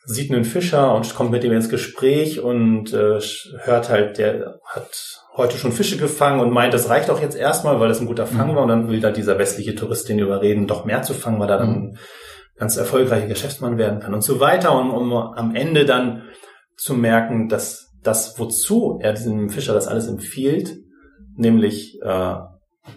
[0.08, 3.20] sieht einen Fischer und kommt mit ihm ins Gespräch und äh,
[3.60, 7.82] hört halt, der hat heute schon Fische gefangen und meint, das reicht auch jetzt erstmal,
[7.82, 8.56] weil das ein guter Fang mhm.
[8.56, 8.63] war.
[8.63, 11.58] Und dann will da dieser westliche Tourist den überreden, doch mehr zu fangen, weil er
[11.58, 11.98] dann mhm.
[12.56, 14.80] ganz erfolgreicher Geschäftsmann werden kann und so weiter.
[14.80, 16.24] Und um am Ende dann
[16.78, 20.78] zu merken, dass das, wozu er diesem Fischer das alles empfiehlt,
[21.36, 22.36] nämlich äh,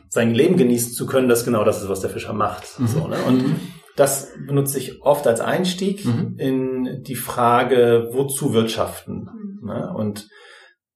[0.08, 2.78] sein Leben genießen zu können, das genau das ist, was der Fischer macht.
[2.78, 2.86] Mhm.
[2.86, 3.16] So, ne?
[3.26, 3.60] Und mhm.
[3.96, 6.34] Das benutze ich oft als Einstieg mhm.
[6.38, 9.28] in die Frage, wozu wirtschaften.
[9.60, 9.66] Mhm.
[9.66, 9.92] Ne?
[9.94, 10.28] Und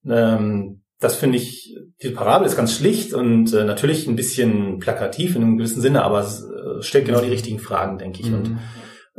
[0.07, 5.37] ähm, das finde ich, die Parabel ist ganz schlicht und äh, natürlich ein bisschen plakativ
[5.37, 8.31] in einem gewissen Sinne, aber es äh, stellt genau die richtigen Fragen, denke ich.
[8.31, 8.35] Mhm.
[8.35, 8.59] Und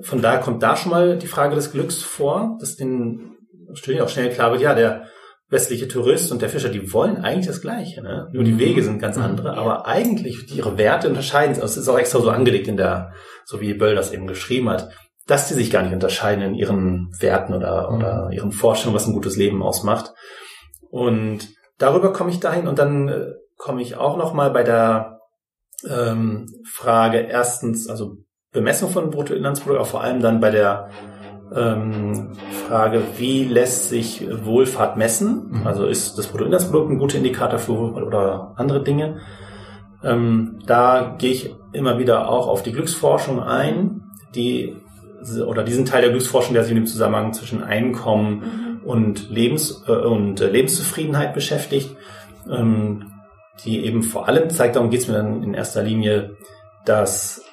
[0.01, 3.35] von daher kommt da schon mal die Frage des Glücks vor, dass den
[3.73, 5.05] Studien auch schnell klar wird, ja, der
[5.49, 8.29] westliche Tourist und der Fischer, die wollen eigentlich das Gleiche, ne?
[8.33, 8.59] Nur die mhm.
[8.59, 9.23] Wege sind ganz mhm.
[9.23, 11.63] andere, aber eigentlich ihre Werte unterscheiden sich.
[11.63, 13.13] Also es ist auch extra so angelegt in der,
[13.45, 14.89] so wie Böll das eben geschrieben hat,
[15.27, 19.13] dass die sich gar nicht unterscheiden in ihren Werten oder, oder ihren Vorstellungen, was ein
[19.13, 20.13] gutes Leben ausmacht.
[20.89, 23.25] Und darüber komme ich dahin und dann äh,
[23.57, 25.19] komme ich auch noch mal bei der
[25.87, 28.17] ähm, Frage erstens, also
[28.51, 30.89] Bemessung von Bruttoinlandsprodukt, aber vor allem dann bei der
[31.55, 32.29] ähm,
[32.67, 35.47] Frage, wie lässt sich Wohlfahrt messen?
[35.51, 35.67] Mhm.
[35.67, 39.21] Also ist das Bruttoinlandsprodukt ein guter Indikator für Wohlfahrt oder andere Dinge?
[40.03, 44.03] Ähm, da gehe ich immer wieder auch auf die Glücksforschung ein,
[44.35, 44.75] die
[45.47, 48.87] oder diesen Teil der Glücksforschung, der sich in dem Zusammenhang zwischen Einkommen mhm.
[48.87, 51.95] und Lebens äh, und äh, Lebenszufriedenheit beschäftigt,
[52.51, 53.11] ähm,
[53.63, 56.35] die eben vor allem zeigt, darum geht es mir dann in erster Linie,
[56.85, 57.43] dass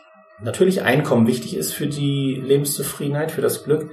[0.43, 3.91] natürlich Einkommen wichtig ist für die Lebenszufriedenheit, für das Glück,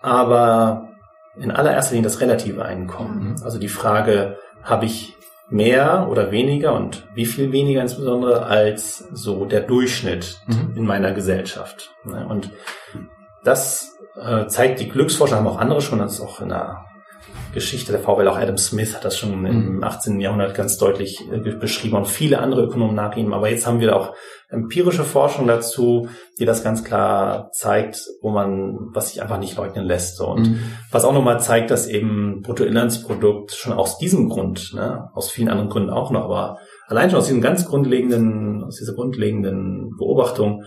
[0.00, 0.88] aber
[1.36, 3.30] in allererster Linie das relative Einkommen.
[3.30, 3.36] Mhm.
[3.42, 5.14] Also die Frage, habe ich
[5.50, 10.76] mehr oder weniger und wie viel weniger insbesondere als so der Durchschnitt mhm.
[10.76, 11.90] in meiner Gesellschaft.
[12.04, 12.26] Ne?
[12.28, 12.50] Und
[13.44, 16.84] das äh, zeigt die Glücksforscher, haben auch andere schon, das ist auch in der
[17.54, 20.14] Geschichte der VW, auch Adam Smith hat das schon im 18.
[20.14, 20.20] Mhm.
[20.20, 23.32] Jahrhundert ganz deutlich äh, beschrieben und viele andere Ökonomen nach ihm.
[23.32, 24.14] Aber jetzt haben wir auch
[24.50, 26.08] empirische Forschung dazu,
[26.38, 30.20] die das ganz klar zeigt, wo man, was sich einfach nicht leugnen lässt.
[30.20, 30.58] Und mhm.
[30.90, 35.68] was auch nochmal zeigt, dass eben Bruttoinlandsprodukt schon aus diesem Grund, ne, aus vielen anderen
[35.68, 40.64] Gründen auch noch, aber allein schon aus diesem ganz grundlegenden, aus dieser grundlegenden Beobachtung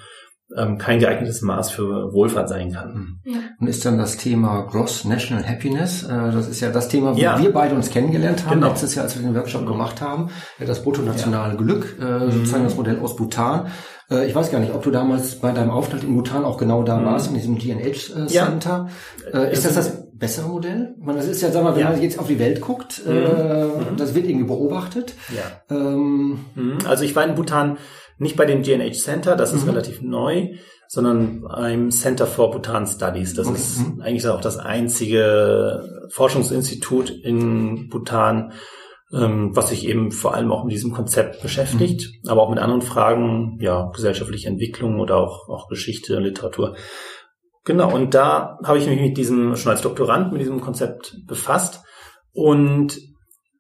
[0.58, 2.94] ähm, kein geeignetes Maß für Wohlfahrt sein kann.
[2.94, 3.20] Hm.
[3.34, 3.40] Ja.
[3.60, 7.20] Und ist dann das Thema Gross National Happiness, äh, das ist ja das Thema, wo
[7.20, 7.40] ja.
[7.40, 8.70] wir beide uns kennengelernt haben, genau.
[8.70, 11.58] letztes Jahr, als wir den Workshop gemacht haben, das bruttonationale ja.
[11.58, 12.68] Glück, äh, sozusagen mhm.
[12.68, 13.68] das Modell aus Bhutan.
[14.10, 16.84] Äh, ich weiß gar nicht, ob du damals bei deinem Aufenthalt in Bhutan auch genau
[16.84, 17.06] da mhm.
[17.06, 18.90] warst, in diesem DNH Center.
[19.34, 19.44] Ja.
[19.44, 20.96] Ist das das bessere Modell?
[21.00, 23.14] Man, das ist ja, sag mal, wenn man jetzt auf die Welt guckt, mhm.
[23.14, 23.98] mhm.
[23.98, 25.16] das wird irgendwie beobachtet.
[25.36, 25.76] Ja.
[25.76, 26.78] Ähm, mhm.
[26.86, 27.78] also ich war in Bhutan
[28.22, 29.72] nicht bei dem GNH Center, das ist mhm.
[29.72, 30.50] relativ neu,
[30.88, 33.34] sondern beim Center for Bhutan Studies.
[33.34, 33.58] Das okay.
[33.58, 34.02] ist mhm.
[34.02, 38.54] eigentlich auch das einzige Forschungsinstitut in Bhutan,
[39.12, 42.30] ähm, was sich eben vor allem auch mit diesem Konzept beschäftigt, mhm.
[42.30, 46.76] aber auch mit anderen Fragen, ja, gesellschaftliche Entwicklung oder auch, auch Geschichte, Literatur.
[47.64, 51.82] Genau, und da habe ich mich mit diesem, schon als Doktorand mit diesem Konzept befasst.
[52.34, 53.00] Und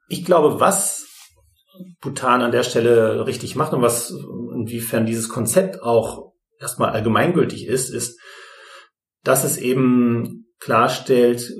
[0.07, 1.10] ich glaube, was
[2.01, 4.11] Bhutan an der Stelle richtig macht und was,
[4.53, 8.19] inwiefern dieses Konzept auch erstmal allgemeingültig ist, ist,
[9.23, 11.51] dass es eben klarstellt,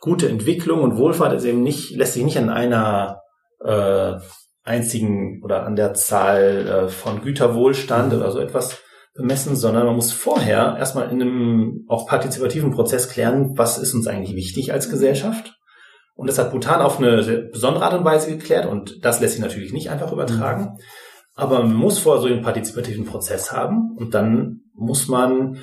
[0.00, 3.20] gute Entwicklung und Wohlfahrt ist eben nicht, lässt sich nicht an einer
[3.64, 4.14] äh,
[4.62, 8.82] einzigen oder an der Zahl äh, von Güterwohlstand oder so etwas
[9.14, 14.06] bemessen, sondern man muss vorher erstmal in einem auch partizipativen Prozess klären, was ist uns
[14.06, 15.54] eigentlich wichtig als Gesellschaft.
[16.14, 19.42] Und das hat Bhutan auf eine besondere Art und Weise geklärt und das lässt sich
[19.42, 20.78] natürlich nicht einfach übertragen.
[21.34, 25.58] Aber man muss vorher so einen partizipativen Prozess haben und dann muss man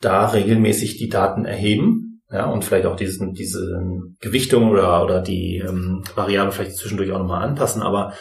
[0.00, 2.20] da regelmäßig die Daten erheben.
[2.30, 3.82] Ja, und vielleicht auch diesen, diese
[4.20, 7.82] Gewichtung oder, oder die ähm, Variable vielleicht zwischendurch auch nochmal anpassen.
[7.82, 8.14] Aber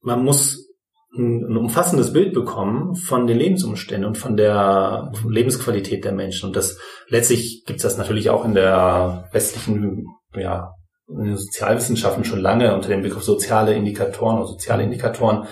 [0.00, 0.66] man muss
[1.14, 6.46] ein, ein umfassendes Bild bekommen von den Lebensumständen und von der Lebensqualität der Menschen.
[6.46, 10.72] Und das letztlich gibt es das natürlich auch in der westlichen, ja,
[11.08, 15.46] in den Sozialwissenschaften schon lange unter dem Begriff soziale Indikatoren oder soziale Indikatoren.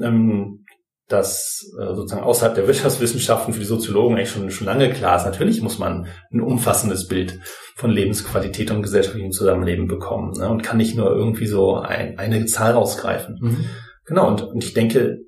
[0.00, 0.64] Ähm,
[1.10, 5.24] dass äh, sozusagen außerhalb der Wirtschaftswissenschaften für die Soziologen eigentlich schon, schon lange klar ist.
[5.24, 7.40] Natürlich muss man ein umfassendes Bild
[7.74, 10.48] von Lebensqualität und gesellschaftlichem Zusammenleben bekommen ne?
[10.48, 13.38] und kann nicht nur irgendwie so ein, eine Zahl rausgreifen.
[13.40, 13.64] Mhm.
[14.04, 15.18] Genau, und, und ich denke,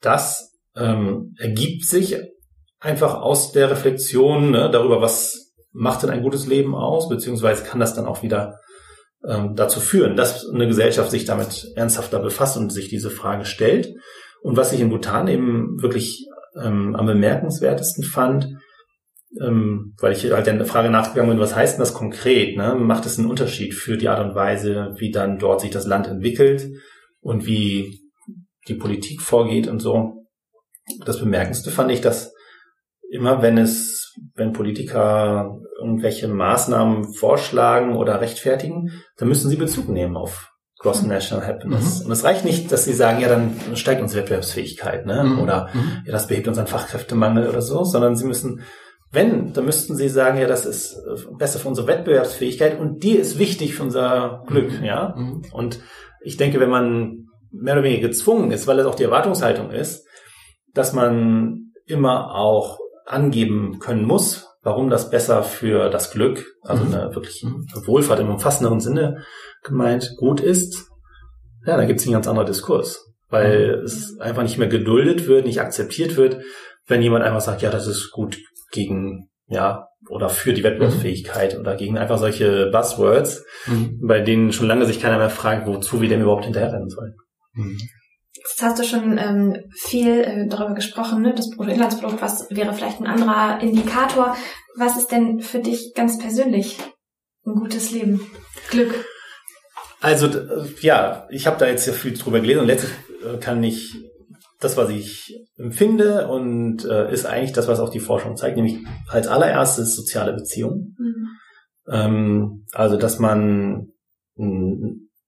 [0.00, 2.16] das ähm, ergibt sich
[2.78, 5.41] einfach aus der Reflexion ne, darüber, was
[5.72, 8.58] macht denn ein gutes Leben aus, beziehungsweise kann das dann auch wieder
[9.26, 13.94] ähm, dazu führen, dass eine Gesellschaft sich damit ernsthafter befasst und sich diese Frage stellt.
[14.42, 16.26] Und was ich in Bhutan eben wirklich
[16.60, 18.48] ähm, am bemerkenswertesten fand,
[19.40, 22.56] ähm, weil ich halt der Frage nachgegangen bin, was heißt denn das konkret?
[22.56, 22.74] Ne?
[22.74, 26.08] Macht es einen Unterschied für die Art und Weise, wie dann dort sich das Land
[26.08, 26.68] entwickelt
[27.20, 28.00] und wie
[28.68, 30.26] die Politik vorgeht und so?
[31.06, 32.31] Das Bemerkendste fand ich, dass
[33.12, 40.16] immer wenn es, wenn Politiker irgendwelche Maßnahmen vorschlagen oder rechtfertigen, dann müssen sie Bezug nehmen
[40.16, 41.10] auf Gross mhm.
[41.10, 42.00] National Happiness.
[42.00, 42.06] Mhm.
[42.06, 45.24] Und es reicht nicht, dass sie sagen, ja, dann steigt unsere Wettbewerbsfähigkeit, ne?
[45.24, 45.40] Mhm.
[45.40, 46.02] Oder mhm.
[46.06, 48.62] ja, das behebt unseren Fachkräftemangel oder so, sondern sie müssen,
[49.10, 50.96] wenn, dann müssten sie sagen, ja, das ist
[51.38, 54.84] besser für unsere Wettbewerbsfähigkeit und die ist wichtig für unser Glück, mhm.
[54.84, 55.14] ja.
[55.16, 55.42] Mhm.
[55.52, 55.80] Und
[56.22, 60.06] ich denke, wenn man mehr oder weniger gezwungen ist, weil es auch die Erwartungshaltung ist,
[60.72, 67.14] dass man immer auch angeben können muss, warum das besser für das Glück, also eine
[67.14, 67.44] wirklich
[67.86, 69.24] Wohlfahrt im umfassenderen Sinne
[69.62, 70.88] gemeint gut ist,
[71.66, 73.08] ja, dann gibt es einen ganz anderen Diskurs.
[73.28, 73.84] Weil mhm.
[73.84, 76.42] es einfach nicht mehr geduldet wird, nicht akzeptiert wird,
[76.86, 78.38] wenn jemand einfach sagt, ja, das ist gut
[78.72, 81.60] gegen, ja, oder für die Wettbewerbsfähigkeit mhm.
[81.60, 84.00] oder gegen einfach solche Buzzwords, mhm.
[84.02, 87.14] bei denen schon lange sich keiner mehr fragt, wozu wir denn überhaupt hinterherrennen sollen.
[88.34, 91.34] Jetzt hast du schon ähm, viel äh, darüber gesprochen, ne?
[91.34, 94.36] das Bruttoinlandsprodukt, was wäre vielleicht ein anderer Indikator.
[94.76, 96.78] Was ist denn für dich ganz persönlich
[97.44, 98.20] ein gutes Leben?
[98.70, 99.04] Glück?
[100.00, 100.28] Also
[100.80, 102.92] ja, ich habe da jetzt sehr viel drüber gelesen und letztlich
[103.24, 103.94] äh, kann ich
[104.60, 108.78] das, was ich empfinde und äh, ist eigentlich das, was auch die Forschung zeigt, nämlich
[109.08, 110.96] als allererstes soziale Beziehungen.
[110.98, 111.28] Mhm.
[111.88, 113.88] Ähm, also dass man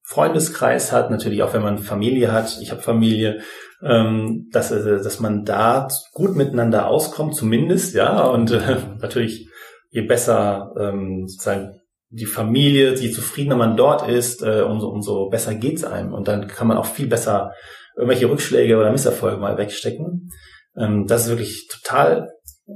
[0.06, 2.58] Freundeskreis hat, natürlich auch wenn man Familie hat.
[2.60, 3.40] Ich habe Familie,
[3.82, 8.24] ähm, dass, äh, dass man da gut miteinander auskommt, zumindest, ja.
[8.26, 9.48] Und äh, natürlich
[9.90, 15.54] je besser ähm, sozusagen die Familie, je zufriedener man dort ist, äh, umso, umso besser
[15.54, 16.12] geht's einem.
[16.12, 17.52] Und dann kann man auch viel besser
[17.96, 20.30] irgendwelche Rückschläge oder Misserfolge mal wegstecken.
[20.76, 22.28] Ähm, das ist wirklich total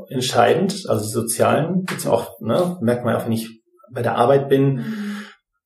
[0.08, 0.84] entscheidend.
[0.88, 3.48] Also die sozialen, auch, ne, merkt man auch, wenn ich
[3.92, 5.07] bei der Arbeit bin, mhm.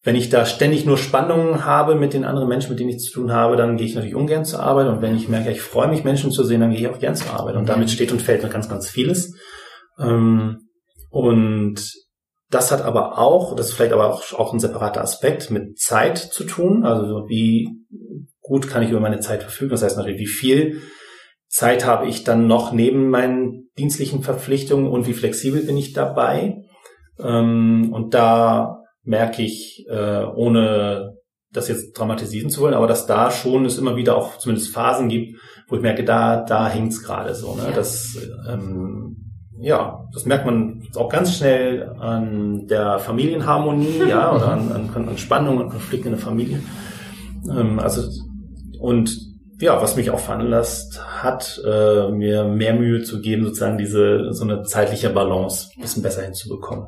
[0.05, 3.13] Wenn ich da ständig nur Spannungen habe mit den anderen Menschen, mit denen ich zu
[3.13, 4.89] tun habe, dann gehe ich natürlich ungern zur Arbeit.
[4.89, 7.15] Und wenn ich merke, ich freue mich, Menschen zu sehen, dann gehe ich auch gern
[7.15, 7.55] zur Arbeit.
[7.55, 9.37] Und damit steht und fällt mir ganz, ganz vieles.
[10.01, 10.59] Ähm,
[11.09, 11.93] und
[12.51, 16.19] das hat aber auch, das ist vielleicht aber auch, auch ein separater Aspekt, mit Zeit
[16.19, 16.85] zu tun.
[16.85, 17.69] Also wie
[18.41, 19.71] gut kann ich über meine Zeit verfügen?
[19.71, 20.83] Das heißt natürlich, wie viel
[21.49, 26.65] Zeit habe ich dann noch neben meinen dienstlichen Verpflichtungen und wie flexibel bin ich dabei?
[27.21, 31.17] Ähm, und da merke ich, äh, ohne
[31.53, 35.09] das jetzt dramatisieren zu wollen, aber dass da schon es immer wieder auch zumindest Phasen
[35.09, 37.55] gibt, wo ich merke, da, da hängt's gerade so.
[37.55, 37.73] Ne?
[37.75, 38.17] Das
[38.49, 39.23] ähm,
[39.63, 45.19] ja, das merkt man auch ganz schnell an der Familienharmonie, ja, oder an, an, an
[45.19, 46.61] Spannung und Konflikten in der Familie.
[47.49, 48.03] Ähm, also,
[48.81, 49.17] und
[49.61, 54.43] ja, was mich auch veranlasst hat, äh, mir mehr Mühe zu geben, sozusagen diese, so
[54.43, 56.87] eine zeitliche Balance ein bisschen besser hinzubekommen.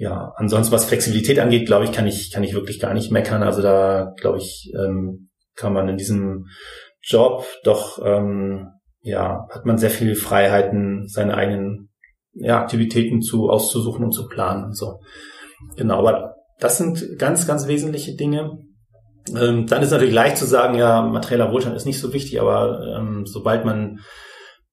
[0.00, 3.42] Ja, ansonsten was Flexibilität angeht, glaube ich, kann ich, kann ich wirklich gar nicht meckern.
[3.42, 6.46] Also da, glaube ich, ähm, kann man in diesem
[7.02, 8.68] Job doch, ähm,
[9.02, 11.90] ja, hat man sehr viele Freiheiten, seine eigenen
[12.32, 15.00] ja, Aktivitäten zu auszusuchen und zu planen und so.
[15.76, 18.56] Genau, aber das sind ganz, ganz wesentliche Dinge.
[19.36, 22.96] Ähm, dann ist natürlich leicht zu sagen, ja, materieller Wohlstand ist nicht so wichtig, aber
[22.96, 24.00] ähm, sobald man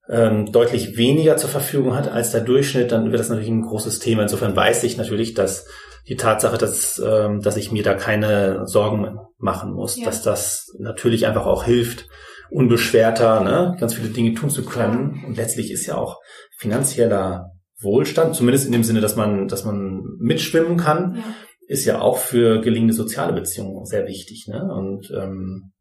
[0.10, 4.00] ähm, deutlich weniger zur Verfügung hat als der Durchschnitt, dann wird das natürlich ein großes
[4.00, 4.24] Thema.
[4.24, 5.66] Insofern weiß ich natürlich, dass
[6.08, 10.06] die Tatsache, dass, ähm, dass ich mir da keine Sorgen machen muss, ja.
[10.06, 12.08] dass das natürlich einfach auch hilft,
[12.50, 15.24] unbeschwerter ne, ganz viele Dinge tun zu können.
[15.28, 16.20] Und letztlich ist ja auch
[16.58, 17.52] finanzieller
[17.82, 21.24] Wohlstand, zumindest in dem Sinne, dass man, dass man mitschwimmen kann, ja.
[21.68, 24.48] ist ja auch für gelingende soziale Beziehungen sehr wichtig.
[24.48, 24.64] Ne?
[24.64, 25.74] Und ähm,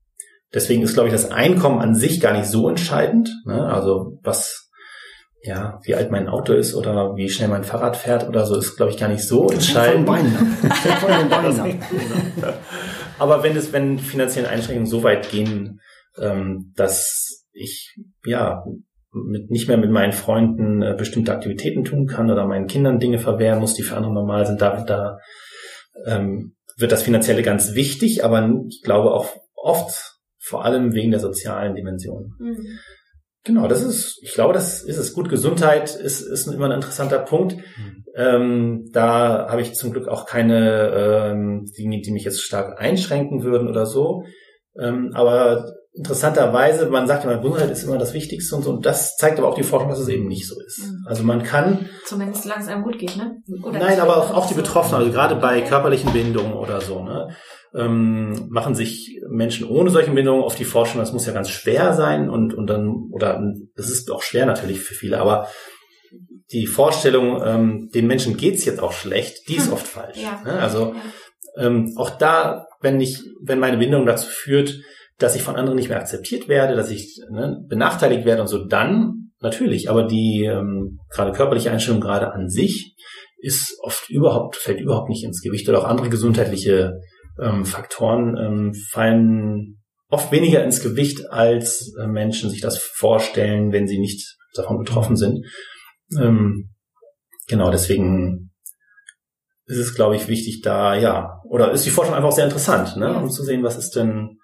[0.56, 3.30] deswegen ist, glaube ich, das Einkommen an sich gar nicht so entscheidend.
[3.44, 3.64] Ne?
[3.64, 4.70] Also was
[5.42, 8.76] ja, wie alt mein Auto ist oder wie schnell mein Fahrrad fährt oder so, ist,
[8.76, 10.08] glaube ich, gar nicht so entscheidend.
[11.00, 11.80] Von den Beinen
[13.18, 15.80] Aber wenn es, wenn finanzielle Einschränkungen so weit gehen,
[16.18, 17.94] ähm, dass ich
[18.24, 18.64] ja
[19.12, 23.18] mit, nicht mehr mit meinen Freunden äh, bestimmte Aktivitäten tun kann oder meinen Kindern Dinge
[23.18, 25.18] verwehren muss, die für andere normal sind, da, da
[26.06, 30.15] ähm, wird das Finanzielle ganz wichtig, aber ich glaube auch oft
[30.46, 32.34] vor allem wegen der sozialen Dimension.
[32.38, 32.78] Mhm.
[33.44, 35.12] Genau, das ist, ich glaube, das ist es.
[35.12, 37.56] Gut, Gesundheit ist, ist immer ein interessanter Punkt.
[37.56, 38.04] Mhm.
[38.16, 43.44] Ähm, da habe ich zum Glück auch keine ähm, Dinge, die mich jetzt stark einschränken
[43.44, 44.24] würden oder so.
[44.78, 49.16] Ähm, aber interessanterweise, man sagt immer, Gesundheit ist immer das Wichtigste und so, und das
[49.16, 50.84] zeigt aber auch die Forschung, dass es eben nicht so ist.
[50.84, 51.06] Mhm.
[51.06, 51.88] Also man kann.
[52.04, 53.42] Zumindest solange es einem gut geht, ne?
[53.62, 57.34] Oder nein, aber auch, auch die Betroffenen, also gerade bei körperlichen Behinderungen oder so, ne?
[57.74, 61.00] ähm, machen sich Menschen ohne solche Bindungen auf die Forschung.
[61.00, 63.42] Das muss ja ganz schwer sein und, und dann, oder
[63.74, 65.48] das ist auch schwer natürlich für viele, aber
[66.52, 69.72] die Vorstellung, ähm, den Menschen geht's jetzt auch schlecht, die ist hm.
[69.72, 70.18] oft falsch.
[70.18, 70.40] Ja.
[70.44, 70.58] Ne?
[70.60, 70.94] Also
[71.58, 74.78] ähm, auch da, wenn ich, wenn meine Bindung dazu führt,
[75.18, 78.66] dass ich von anderen nicht mehr akzeptiert werde, dass ich ne, benachteiligt werde und so,
[78.66, 79.88] dann natürlich.
[79.90, 82.94] Aber die ähm, gerade körperliche Einstellung gerade an sich
[83.38, 87.00] ist oft überhaupt fällt überhaupt nicht ins Gewicht oder auch andere gesundheitliche
[87.40, 93.86] ähm, Faktoren ähm, fallen oft weniger ins Gewicht, als äh, Menschen sich das vorstellen, wenn
[93.86, 95.44] sie nicht davon betroffen sind.
[96.18, 96.70] Ähm,
[97.48, 98.52] genau, deswegen
[99.66, 103.16] ist es, glaube ich, wichtig, da, ja, oder ist die Forschung einfach sehr interessant, ne,
[103.18, 104.38] um zu sehen, was ist denn,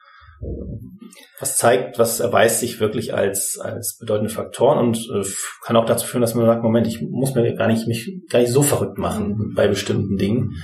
[1.39, 5.27] was zeigt, was erweist sich wirklich als, als bedeutende Faktoren und äh,
[5.63, 8.41] kann auch dazu führen, dass man sagt, Moment, ich muss mir gar nicht, mich gar
[8.41, 9.55] nicht so verrückt machen mhm.
[9.55, 10.55] bei bestimmten Dingen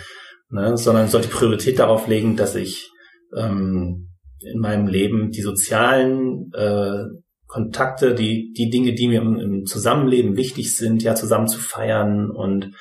[0.50, 2.90] ne, sondern sollte Priorität darauf legen, dass ich
[3.36, 4.08] ähm,
[4.40, 7.04] in meinem Leben die sozialen äh,
[7.46, 12.30] Kontakte, die, die Dinge, die mir im, im Zusammenleben wichtig sind, ja zusammen zu feiern
[12.30, 12.72] und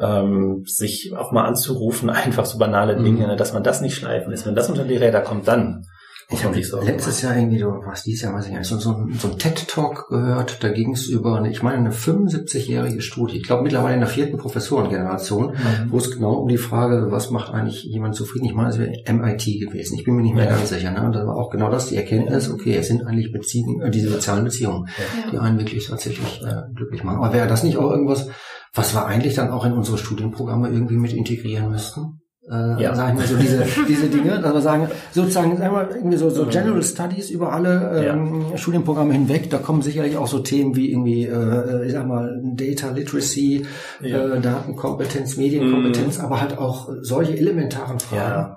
[0.00, 3.36] ähm, sich auch mal anzurufen, einfach so banale Dinge, mhm.
[3.36, 4.46] dass man das nicht schleifen lässt.
[4.46, 5.84] Wenn das unter die Räder kommt, dann
[6.32, 9.28] ich habe letztes Jahr irgendwie, du was dieses Jahr, weiß ich nicht, so, so, so
[9.28, 13.64] ein TED-Talk gehört, da ging es über, eine, ich meine, eine 75-jährige Studie, ich glaube
[13.64, 15.90] mittlerweile in der vierten Professorengeneration, mhm.
[15.90, 18.92] wo es genau um die Frage, was macht eigentlich jemand zufrieden, ich meine, es wäre
[19.12, 20.50] MIT gewesen, ich bin mir nicht mehr ja.
[20.56, 21.04] ganz sicher, ne?
[21.04, 24.10] und da war auch genau das, die Erkenntnis, okay, es sind eigentlich Beziehungen, äh, diese
[24.10, 25.30] sozialen Beziehungen, ja.
[25.32, 27.18] die einen wirklich tatsächlich äh, glücklich machen.
[27.18, 28.28] Aber wäre das nicht auch irgendwas,
[28.72, 32.19] was wir eigentlich dann auch in unsere Studienprogramme irgendwie mit integrieren müssten?
[32.50, 32.94] Äh, ja.
[32.94, 36.46] sagen wir so diese, diese Dinge, dass wir sagen, sozusagen sagen wir, irgendwie so, so
[36.46, 38.56] General Studies über alle ähm, ja.
[38.56, 42.90] Studienprogramme hinweg, da kommen sicherlich auch so Themen wie irgendwie, äh, ich sag mal, Data
[42.90, 43.66] Literacy,
[44.00, 44.34] ja.
[44.34, 46.22] äh, Datenkompetenz, Medienkompetenz, mm.
[46.22, 48.40] aber halt auch solche elementaren Fragen.
[48.40, 48.56] Ja.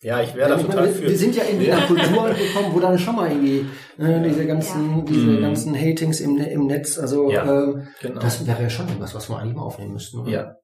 [0.00, 1.08] Ja, ich wäre da total meine, für.
[1.08, 3.66] Wir sind ja in einer Kultur gekommen, wo dann schon mal irgendwie
[3.98, 5.04] äh, diese ganzen, ja.
[5.08, 5.40] diese mm.
[5.40, 8.20] ganzen Hatings im, im Netz, also ja, äh, genau.
[8.20, 10.20] das wäre ja schon was, was wir eigentlich mal aufnehmen müssten.
[10.20, 10.30] Oder?
[10.30, 10.54] Ja.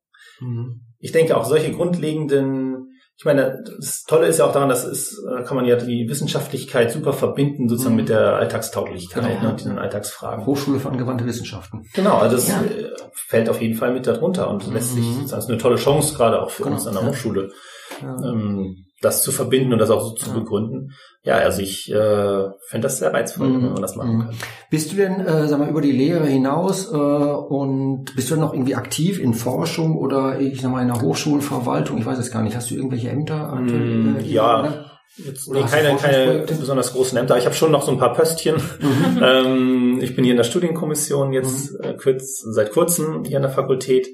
[0.41, 2.89] Mhm ich denke auch solche grundlegenden,
[3.19, 6.91] ich meine, das Tolle ist ja auch daran, dass es, kann man ja die Wissenschaftlichkeit
[6.91, 8.01] super verbinden, sozusagen mhm.
[8.01, 9.51] mit der Alltagstauglichkeit, genau.
[9.51, 10.47] ne, diesen Alltagsfragen.
[10.47, 11.83] Hochschule für angewandte Wissenschaften.
[11.93, 12.65] Genau, also das ja.
[13.13, 15.29] fällt auf jeden Fall mit darunter und lässt sich, mhm.
[15.29, 16.77] das ist eine tolle Chance, gerade auch für genau.
[16.77, 17.09] uns an der ja.
[17.11, 17.53] Hochschule.
[18.01, 18.31] Ja.
[18.31, 20.93] Ähm, das zu verbinden und das auch so zu begründen.
[21.23, 23.63] Ja, also ich äh, fände das sehr reizvoll, mhm.
[23.63, 24.21] wenn man das machen mhm.
[24.21, 24.37] kann.
[24.71, 28.53] Bist du denn, äh, sag mal, über die Lehre hinaus äh, und bist du noch
[28.53, 31.99] irgendwie aktiv in Forschung oder ich sag mal in der Hochschulverwaltung?
[31.99, 32.57] Ich weiß es gar nicht.
[32.57, 33.55] Hast du irgendwelche Ämter?
[33.55, 34.61] Mm, äh, ja.
[34.61, 34.91] Oder?
[35.17, 37.39] Jetzt, nee, keine, keine besonders großen Ämter.
[37.39, 38.57] Ich habe schon noch so ein paar Pöstchen.
[38.57, 39.21] Mhm.
[39.23, 41.85] ähm, ich bin hier in der Studienkommission jetzt mhm.
[41.85, 44.09] äh, kurz, seit kurzem hier an der Fakultät.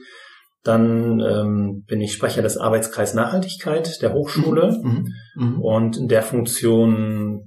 [0.62, 5.14] Dann ähm, bin ich Sprecher des Arbeitskreis Nachhaltigkeit der Hochschule mhm.
[5.34, 5.46] Mhm.
[5.46, 5.60] mhm.
[5.62, 7.46] und in der Funktion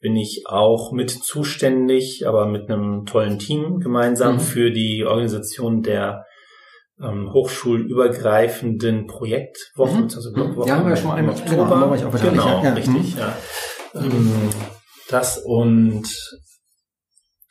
[0.00, 4.40] bin ich auch mit zuständig, aber mit einem tollen Team gemeinsam mhm.
[4.40, 6.24] für die Organisation der
[7.00, 10.04] ähm, hochschulübergreifenden Projektwochen.
[10.04, 10.10] Mhm.
[10.14, 11.34] Also Blogwochen ja, haben wir schon mal einmal.
[11.48, 12.72] Genau, haben wir auch genau ja.
[12.72, 13.14] richtig.
[13.14, 13.18] Mhm.
[13.18, 13.36] Ja.
[13.94, 14.50] Ähm,
[15.08, 16.08] das und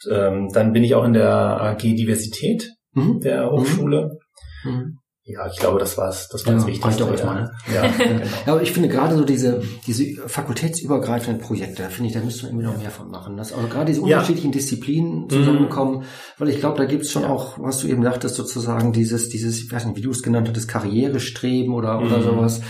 [0.09, 4.17] ähm, dann bin ich auch in der AG Diversität der Hochschule.
[4.63, 4.97] Mhm.
[5.23, 6.29] ja, ich glaube, das war's.
[6.29, 7.03] Das war ja, das Wichtigste.
[7.03, 7.51] Doch erstmal, ne?
[7.73, 8.25] ja, genau.
[8.45, 12.51] ja, aber ich finde gerade so diese, diese fakultätsübergreifenden Projekte, finde ich, da müsste man
[12.51, 13.37] irgendwie noch mehr von machen.
[13.37, 14.59] Dass also gerade diese unterschiedlichen ja.
[14.59, 16.05] Disziplinen zusammenkommen, mhm.
[16.37, 17.29] weil ich glaube, da gibt's schon ja.
[17.29, 20.47] auch, was du eben sagtest, sozusagen dieses, dieses, ich weiß nicht, wie du es genannt
[20.47, 22.07] hattest, Karrierestreben oder, mhm.
[22.07, 22.61] oder sowas.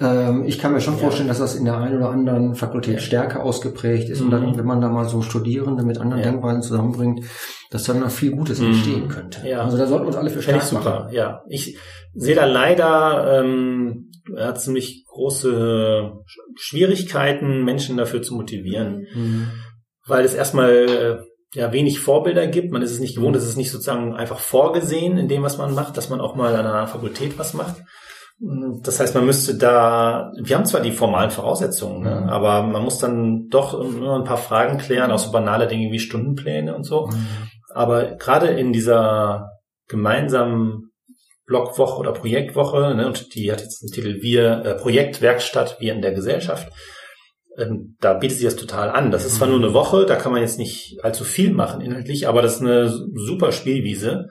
[0.00, 3.42] Ähm, ich kann mir schon vorstellen, dass das in der einen oder anderen Fakultät stärker
[3.42, 4.20] ausgeprägt ist.
[4.20, 4.26] Mhm.
[4.26, 4.58] Und dann, mhm.
[4.58, 7.24] wenn man da mal so Studierende mit anderen Denkweisen zusammenbringt,
[7.70, 8.68] dass dann noch viel Gutes mhm.
[8.68, 9.46] entstehen könnte.
[9.48, 9.62] Ja.
[9.62, 11.00] Also da sollten wir uns alle für stark super.
[11.00, 11.14] Machen.
[11.14, 11.78] Ja, ich
[12.14, 16.12] sehe da leider ähm, hat ziemlich große
[16.56, 19.48] Schwierigkeiten, Menschen dafür zu motivieren, mhm.
[20.06, 21.16] weil es erstmal äh,
[21.54, 22.72] ja wenig Vorbilder gibt.
[22.72, 25.74] Man ist es nicht gewohnt, es ist nicht sozusagen einfach vorgesehen in dem, was man
[25.74, 27.76] macht, dass man auch mal an einer Fakultät was macht.
[28.38, 32.28] Das heißt, man müsste da, wir haben zwar die formalen Voraussetzungen, ne, mhm.
[32.28, 35.98] aber man muss dann doch immer ein paar Fragen klären, auch so banale Dinge wie
[35.98, 37.06] Stundenpläne und so.
[37.06, 37.26] Mhm.
[37.70, 39.52] Aber gerade in dieser
[39.88, 40.90] gemeinsamen
[41.46, 46.02] Blogwoche oder Projektwoche, ne, und die hat jetzt den Titel Wir, äh, Projektwerkstatt, wir in
[46.02, 46.70] der Gesellschaft,
[47.56, 49.10] ähm, da bietet sich das total an.
[49.10, 52.28] Das ist zwar nur eine Woche, da kann man jetzt nicht allzu viel machen inhaltlich,
[52.28, 54.28] aber das ist eine super Spielwiese.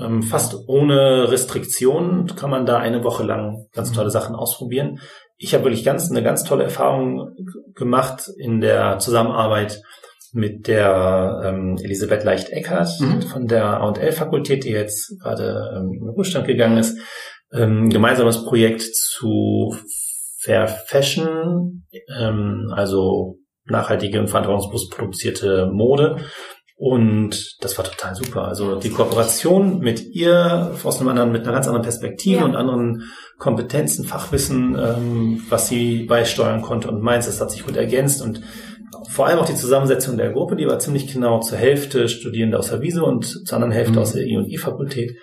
[0.00, 5.00] Ähm, fast ohne Restriktionen kann man da eine Woche lang ganz tolle Sachen ausprobieren.
[5.38, 7.34] Ich habe wirklich ganz eine ganz tolle Erfahrung
[7.74, 9.80] gemacht in der Zusammenarbeit
[10.32, 13.22] mit der ähm, Elisabeth Leicht-Eckert mhm.
[13.22, 16.98] von der A&L-Fakultät, die jetzt gerade ähm, in den Ruhestand gegangen ist.
[17.52, 19.74] Ähm, gemeinsames Projekt zu
[20.40, 21.86] Fair Fashion,
[22.18, 26.16] ähm, also nachhaltige und verantwortungsbewusst produzierte Mode.
[26.78, 28.44] Und das war total super.
[28.44, 32.44] Also die Kooperation mit ihr aus einem anderen, mit einer ganz anderen Perspektive ja.
[32.44, 33.04] und anderen
[33.38, 38.42] Kompetenzen, Fachwissen, ähm, was sie beisteuern konnte und meins, das hat sich gut ergänzt und
[39.10, 42.68] vor allem auch die Zusammensetzung der Gruppe, die war ziemlich genau zur Hälfte Studierende aus
[42.68, 43.98] der Wiese und zur anderen Hälfte mhm.
[43.98, 45.16] aus der I&I-Fakultät.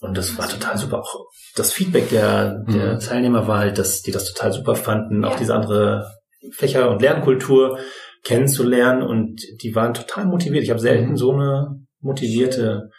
[0.00, 1.00] Und das war total super.
[1.00, 3.00] Auch das Feedback der, der mhm.
[3.00, 6.10] Teilnehmer war halt, dass die das total super fanden, auch diese andere
[6.52, 7.78] Fächer- und Lernkultur
[8.26, 10.64] kennenzulernen und die waren total motiviert.
[10.64, 11.16] Ich habe selten mhm.
[11.16, 12.90] so eine motivierte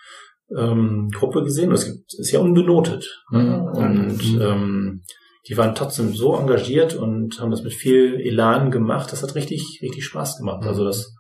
[0.55, 1.71] ähm, Gruppe gesehen.
[1.73, 3.23] Es ist ja unbenotet.
[3.30, 3.61] Mhm.
[3.73, 4.41] Und mhm.
[4.41, 5.03] ähm,
[5.49, 9.11] die waren trotzdem so engagiert und haben das mit viel Elan gemacht.
[9.11, 10.65] Das hat richtig, richtig Spaß gemacht.
[10.65, 11.13] Also das,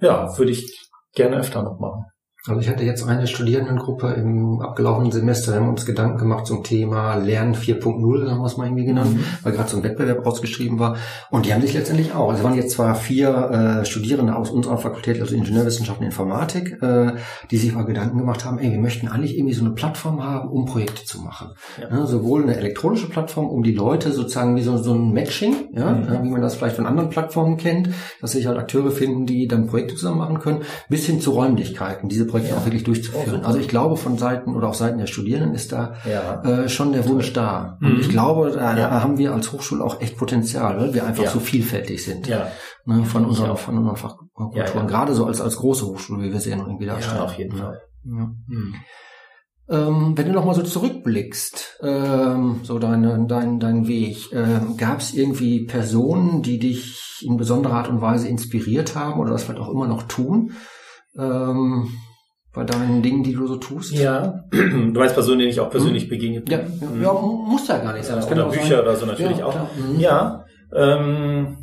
[0.00, 2.04] ja, würde ich gerne öfter noch machen.
[2.48, 7.16] Also ich hatte jetzt eine Studierendengruppe im abgelaufenen Semester, haben uns Gedanken gemacht zum Thema
[7.16, 9.24] Lernen 4.0, haben wir es mal irgendwie genannt, mhm.
[9.42, 10.96] weil gerade so ein Wettbewerb ausgeschrieben war.
[11.30, 14.50] Und die haben sich letztendlich auch, also es waren jetzt zwar vier äh, Studierende aus
[14.50, 17.12] unserer Fakultät, also Ingenieurwissenschaften und Informatik, äh,
[17.50, 20.48] die sich mal Gedanken gemacht haben, ey, wir möchten eigentlich irgendwie so eine Plattform haben,
[20.48, 21.50] um Projekte zu machen.
[21.80, 21.98] Ja.
[21.98, 25.92] Ja, sowohl eine elektronische Plattform, um die Leute sozusagen wie so, so ein Matching, ja,
[25.92, 26.24] mhm.
[26.24, 27.90] wie man das vielleicht von anderen Plattformen kennt,
[28.20, 32.08] dass sich halt Akteure finden, die dann Projekte zusammen machen können, bis hin zu Räumlichkeiten.
[32.08, 32.56] Diese Projekte ja.
[32.56, 33.44] auch wirklich durchzuführen.
[33.44, 36.42] Also ich glaube, von Seiten oder auch Seiten der Studierenden ist da ja.
[36.42, 37.78] äh, schon der Wunsch da.
[37.80, 38.00] Und mhm.
[38.00, 39.02] ich glaube, da ja.
[39.02, 42.26] haben wir als Hochschule auch echt Potenzial, weil wir einfach so vielfältig sind.
[42.26, 42.48] Ja.
[42.84, 44.86] Ne, von unseren, von unseren Fachkulturen.
[44.86, 47.18] Gerade so als, als große Hochschule, wie wir sie ja irgendwie darstellen.
[47.18, 47.80] Ja, auf jeden Fall.
[48.04, 48.74] Mhm.
[49.70, 55.00] Ähm, wenn du noch mal so zurückblickst, ähm, so deine, dein, dein Weg, ähm, gab
[55.00, 59.60] es irgendwie Personen, die dich in besonderer Art und Weise inspiriert haben oder das vielleicht
[59.60, 60.52] auch immer noch tun?
[61.18, 61.90] Ähm,
[62.58, 63.92] bei deinen Dingen, die du so tust?
[63.92, 64.58] Ja, du
[64.98, 66.10] meinst Personen, denen ich auch persönlich hm.
[66.10, 66.58] begegnet bin.
[66.58, 67.02] Ja, ja, mhm.
[67.02, 68.20] ja, muss ja gar nicht sein.
[68.20, 68.80] Ja, oder Bücher sein.
[68.80, 69.54] oder so natürlich ja, auch.
[69.54, 70.00] Mhm.
[70.00, 70.44] Ja,
[70.74, 71.56] ähm,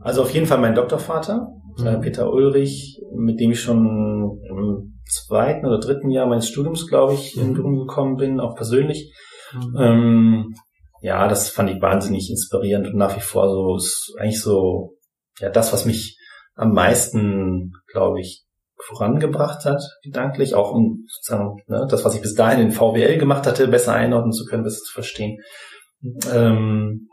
[0.00, 2.00] also auf jeden Fall mein Doktorvater, mhm.
[2.00, 7.36] Peter Ulrich, mit dem ich schon im zweiten oder dritten Jahr meines Studiums, glaube ich,
[7.36, 7.54] in mhm.
[7.54, 9.14] Berührung gekommen bin, auch persönlich.
[9.52, 9.76] Mhm.
[9.78, 10.54] Ähm,
[11.00, 14.96] ja, das fand ich wahnsinnig inspirierend und nach wie vor so ist eigentlich so
[15.38, 16.18] ja das, was mich
[16.56, 18.47] am meisten, glaube ich,
[18.86, 23.46] vorangebracht hat, gedanklich, auch um sozusagen ne, das, was ich bis dahin in VWL gemacht
[23.46, 25.38] hatte, besser einordnen zu können, besser zu verstehen.
[26.32, 27.08] Ähm,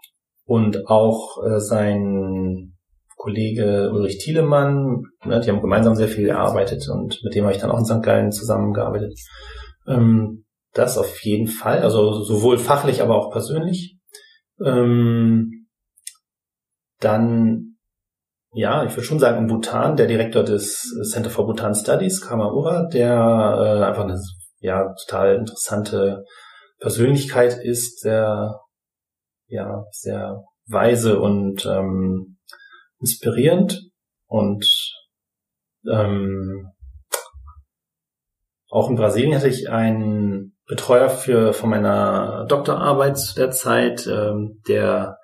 [0.45, 2.76] und auch äh, sein
[3.18, 7.61] Kollege Ulrich Thielemann, ne, die haben gemeinsam sehr viel gearbeitet und mit dem habe ich
[7.61, 8.03] dann auch in St.
[8.03, 9.18] Gallen zusammengearbeitet.
[9.88, 13.97] Ähm, das auf jeden Fall, also sowohl fachlich, aber auch persönlich.
[14.63, 15.68] Ähm,
[16.99, 17.74] dann
[18.56, 22.88] ja, ich würde schon sagen, in Bhutan, der Direktor des Center for Bhutan Studies, Kamaura,
[22.88, 24.18] der äh, einfach eine
[24.60, 26.24] ja, total interessante
[26.80, 28.62] Persönlichkeit ist, sehr,
[29.47, 32.38] ja, sehr weise und ähm,
[32.99, 33.82] inspirierend
[34.28, 34.66] und
[35.91, 36.72] ähm,
[38.70, 44.62] auch in Brasilien hatte ich einen Betreuer für von meiner Doktorarbeit zu der Zeit, ähm,
[44.68, 45.18] der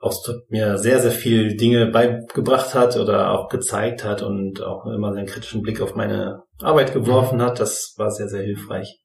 [0.00, 0.14] auch
[0.48, 5.26] mir sehr, sehr viel Dinge beigebracht hat oder auch gezeigt hat und auch immer seinen
[5.26, 7.60] kritischen Blick auf meine Arbeit geworfen hat.
[7.60, 8.98] Das war sehr, sehr hilfreich.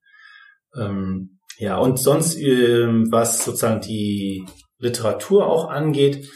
[0.78, 4.46] Ähm, ja, und sonst, ähm, was sozusagen die
[4.80, 6.30] Literatur auch angeht,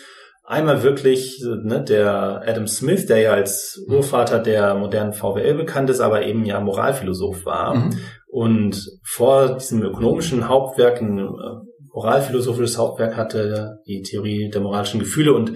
[0.43, 3.81] einmal wirklich ne, der Adam Smith, der ja als.
[3.87, 7.75] Urvater der modernen VWL bekannt ist, aber eben ja Moralphilosoph war.
[7.75, 7.99] Mhm.
[8.27, 15.33] Und vor diesem ökonomischen Hauptwerk, ein äh, moralphilosophisches Hauptwerk hatte, die Theorie der moralischen Gefühle.
[15.33, 15.53] Und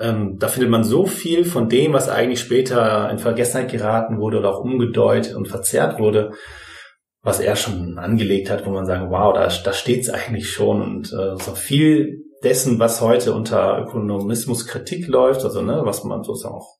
[0.00, 4.38] ähm, da findet man so viel von dem, was eigentlich später in Vergessenheit geraten wurde
[4.38, 6.32] oder auch umgedeutet und verzerrt wurde,
[7.22, 10.82] was er schon angelegt hat, wo man sagen, wow, da, da steht's eigentlich schon.
[10.82, 16.22] Und äh, so viel dessen, was heute unter Ökonomismus Kritik läuft, also ne, was man
[16.22, 16.76] sozusagen auch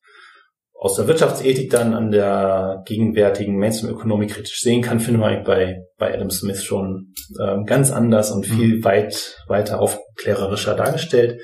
[0.86, 6.14] aus der Wirtschaftsethik dann an der gegenwärtigen Mainstream-Ökonomik kritisch sehen kann, finden wir bei, bei
[6.14, 8.84] Adam Smith schon ähm, ganz anders und viel mhm.
[8.84, 11.40] weit weiter aufklärerischer dargestellt.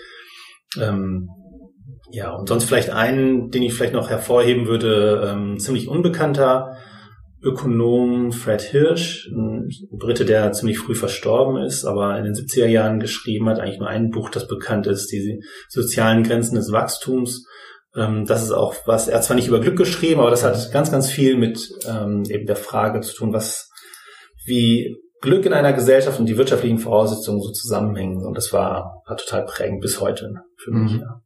[0.81, 1.29] Ähm,
[2.13, 6.77] ja, und sonst vielleicht einen, den ich vielleicht noch hervorheben würde, ähm, ziemlich unbekannter
[7.43, 13.01] Ökonom Fred Hirsch, ein Brite, der ziemlich früh verstorben ist, aber in den 70er Jahren
[13.01, 17.45] geschrieben hat, eigentlich nur ein Buch, das bekannt ist, die sozialen Grenzen des Wachstums.
[17.95, 20.73] Ähm, das ist auch was, er hat zwar nicht über Glück geschrieben, aber das hat
[20.73, 23.71] ganz, ganz viel mit ähm, eben der Frage zu tun, was,
[24.45, 28.25] wie Glück in einer Gesellschaft und die wirtschaftlichen Voraussetzungen so zusammenhängen.
[28.25, 30.95] Und das war, war total prägend bis heute für mich.
[30.95, 31.01] Mhm.
[31.01, 31.22] Ja.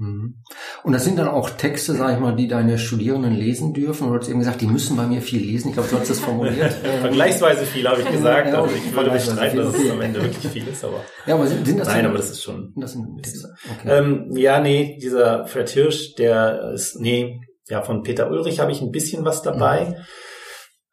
[0.00, 0.42] Mhm.
[0.82, 4.08] Und das sind dann auch Texte, sag ich mal, die deine Studierenden lesen dürfen.
[4.08, 5.68] Du hast eben gesagt, die müssen bei mir viel lesen.
[5.68, 6.72] Ich glaube, du hast das formuliert.
[7.02, 8.48] Vergleichsweise viel, habe ich gesagt.
[8.48, 10.82] Ja, also ich würde bestreiten, dass es am Ende wirklich viel ist.
[10.84, 12.72] Aber ja, aber sind, sind das Nein, denn, aber das ist schon...
[12.76, 13.54] Das sind Texte.
[13.78, 13.98] Okay.
[13.98, 16.98] Ähm, ja, nee, dieser Fred Hirsch, der ist...
[16.98, 19.98] Nee, ja, von Peter Ulrich habe ich ein bisschen was dabei.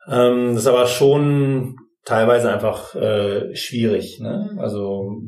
[0.08, 0.14] Mhm.
[0.14, 4.20] Ähm, das ist aber schon teilweise einfach äh, schwierig.
[4.20, 4.58] Ne?
[4.58, 5.22] Also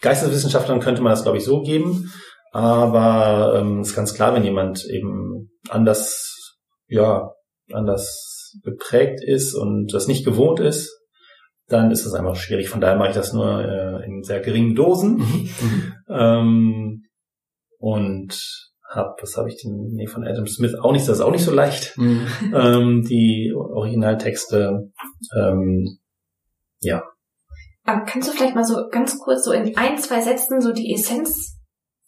[0.00, 2.10] Geisteswissenschaftlern könnte man das, glaube ich, so geben.
[2.52, 7.32] Aber ähm, ist ganz klar, wenn jemand eben anders, ja,
[7.72, 10.98] anders geprägt ist und das nicht gewohnt ist,
[11.66, 12.68] dann ist das einfach schwierig.
[12.68, 15.18] Von daher mache ich das nur äh, in sehr geringen Dosen.
[15.18, 15.50] Mhm.
[15.60, 15.94] Mhm.
[16.08, 17.02] ähm,
[17.78, 19.90] und hab, was habe ich denn?
[19.92, 21.96] Nee, von Adam Smith auch nicht, das ist auch nicht so leicht.
[21.98, 22.26] Mhm.
[22.54, 24.90] Ähm, die Originaltexte,
[25.36, 25.98] ähm,
[26.80, 27.02] ja.
[27.84, 30.92] Aber kannst du vielleicht mal so ganz kurz so in ein, zwei Sätzen so die
[30.94, 31.57] Essenz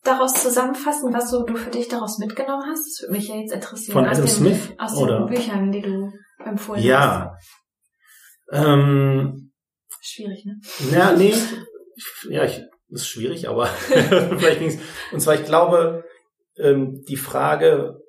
[0.03, 2.87] daraus zusammenfassen, was so du für dich daraus mitgenommen hast?
[2.87, 3.93] Das würde mich ja jetzt interessieren.
[3.93, 4.73] Von Adam den, Smith?
[4.79, 5.27] Aus den oder?
[5.27, 6.13] Büchern, die du
[6.45, 7.33] empfohlen ja.
[7.33, 7.49] hast.
[8.53, 8.73] Ja.
[8.75, 9.53] Ähm,
[10.01, 10.61] schwierig, ne?
[10.93, 11.35] Ja, nee.
[12.29, 13.67] Ja, ich, ist schwierig, aber
[14.39, 14.83] vielleicht nichts.
[15.13, 16.05] Und zwar, ich glaube,
[16.57, 18.01] ähm, die Frage,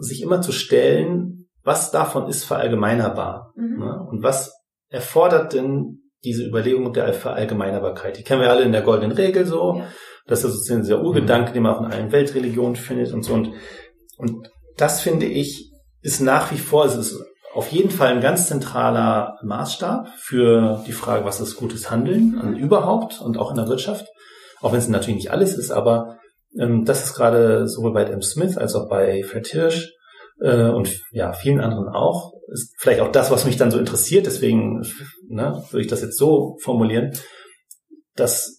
[0.00, 3.52] sich immer zu stellen, was davon ist verallgemeinerbar?
[3.56, 3.78] Mhm.
[3.78, 4.06] Ne?
[4.08, 4.54] Und was
[4.88, 8.16] erfordert denn diese Überlegung der Verallgemeinerbarkeit?
[8.18, 9.76] Die kennen wir alle in der goldenen Regel so.
[9.78, 9.88] Ja.
[10.28, 13.34] Das ist sozusagen dieser Urgedanke, den man auch in allen Weltreligionen findet und so.
[13.34, 13.52] Und,
[14.18, 15.72] und das finde ich,
[16.02, 17.20] ist nach wie vor, es ist
[17.54, 22.56] auf jeden Fall ein ganz zentraler Maßstab für die Frage, was ist gutes Handeln an
[22.56, 24.06] überhaupt und auch in der Wirtschaft.
[24.60, 26.18] Auch wenn es natürlich nicht alles ist, aber
[26.58, 29.92] ähm, das ist gerade sowohl bei Adam Smith als auch bei Fred Hirsch
[30.40, 32.32] äh, und ja, vielen anderen auch.
[32.48, 34.82] Ist vielleicht auch das, was mich dann so interessiert, deswegen
[35.28, 37.12] ne, würde ich das jetzt so formulieren,
[38.14, 38.57] dass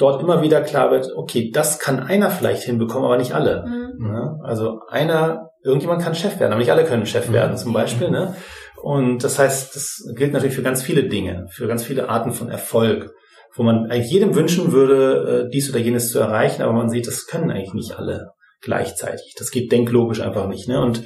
[0.00, 3.64] dort immer wieder klar wird, okay, das kann einer vielleicht hinbekommen, aber nicht alle.
[3.66, 4.08] Mhm.
[4.08, 4.38] Ne?
[4.42, 7.34] Also einer, irgendjemand kann Chef werden, aber nicht alle können Chef mhm.
[7.34, 8.10] werden zum Beispiel.
[8.10, 8.34] Ne?
[8.82, 12.48] Und das heißt, das gilt natürlich für ganz viele Dinge, für ganz viele Arten von
[12.48, 13.12] Erfolg,
[13.54, 17.06] wo man eigentlich jedem wünschen würde, äh, dies oder jenes zu erreichen, aber man sieht,
[17.06, 18.30] das können eigentlich nicht alle
[18.62, 19.34] gleichzeitig.
[19.38, 20.66] Das geht denklogisch einfach nicht.
[20.68, 20.80] Ne?
[20.80, 21.04] Und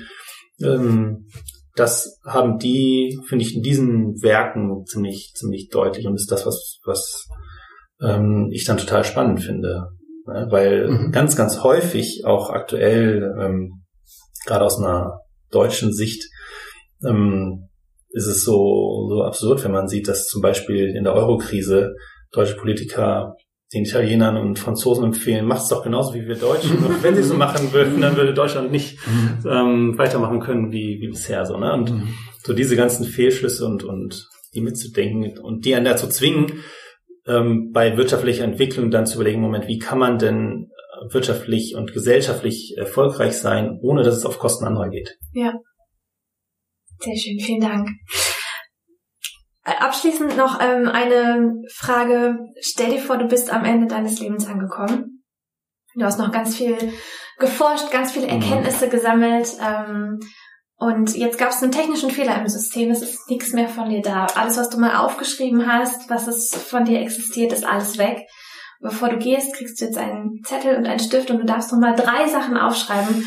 [0.63, 1.27] ähm,
[1.75, 6.79] das haben die, finde ich, in diesen Werken ziemlich, ziemlich deutlich und ist das, was,
[6.85, 7.27] was
[8.05, 9.89] ähm, ich dann total spannend finde.
[10.27, 10.47] Ne?
[10.51, 11.13] Weil mhm.
[11.13, 13.85] ganz, ganz häufig, auch aktuell, ähm,
[14.47, 16.29] gerade aus einer deutschen Sicht,
[17.05, 17.69] ähm,
[18.11, 21.95] ist es so, so absurd, wenn man sieht, dass zum Beispiel in der Eurokrise
[22.31, 23.35] deutsche Politiker
[23.73, 26.79] den Italienern und Franzosen empfehlen, macht's doch genauso wie wir Deutschen.
[26.85, 29.49] Und wenn sie so machen würden, dann würde Deutschland nicht mhm.
[29.49, 31.45] ähm, weitermachen können wie, wie bisher.
[31.45, 31.73] So, ne?
[31.73, 32.09] Und mhm.
[32.45, 36.53] so diese ganzen Fehlschlüsse und, und die mitzudenken und die einen dazu zwingen,
[37.27, 40.71] ähm, bei wirtschaftlicher Entwicklung dann zu überlegen, Moment, wie kann man denn
[41.11, 45.19] wirtschaftlich und gesellschaftlich erfolgreich sein, ohne dass es auf Kosten anderer geht?
[45.33, 45.53] Ja.
[47.01, 47.89] Sehr schön, vielen Dank.
[49.65, 52.39] Abschließend noch ähm, eine Frage.
[52.61, 55.25] Stell dir vor, du bist am Ende deines Lebens angekommen.
[55.95, 56.77] Du hast noch ganz viel
[57.39, 58.33] geforscht, ganz viele mhm.
[58.33, 58.91] Erkenntnisse mhm.
[58.91, 59.49] gesammelt.
[59.61, 60.21] Ähm,
[60.77, 62.91] und jetzt gab es einen technischen Fehler im System.
[62.91, 64.27] Es ist nichts mehr von dir da.
[64.27, 68.27] Alles, was du mal aufgeschrieben hast, was es von dir existiert, ist alles weg.
[68.81, 71.79] Bevor du gehst, kriegst du jetzt einen Zettel und einen Stift und du darfst noch
[71.79, 73.25] mal drei Sachen aufschreiben,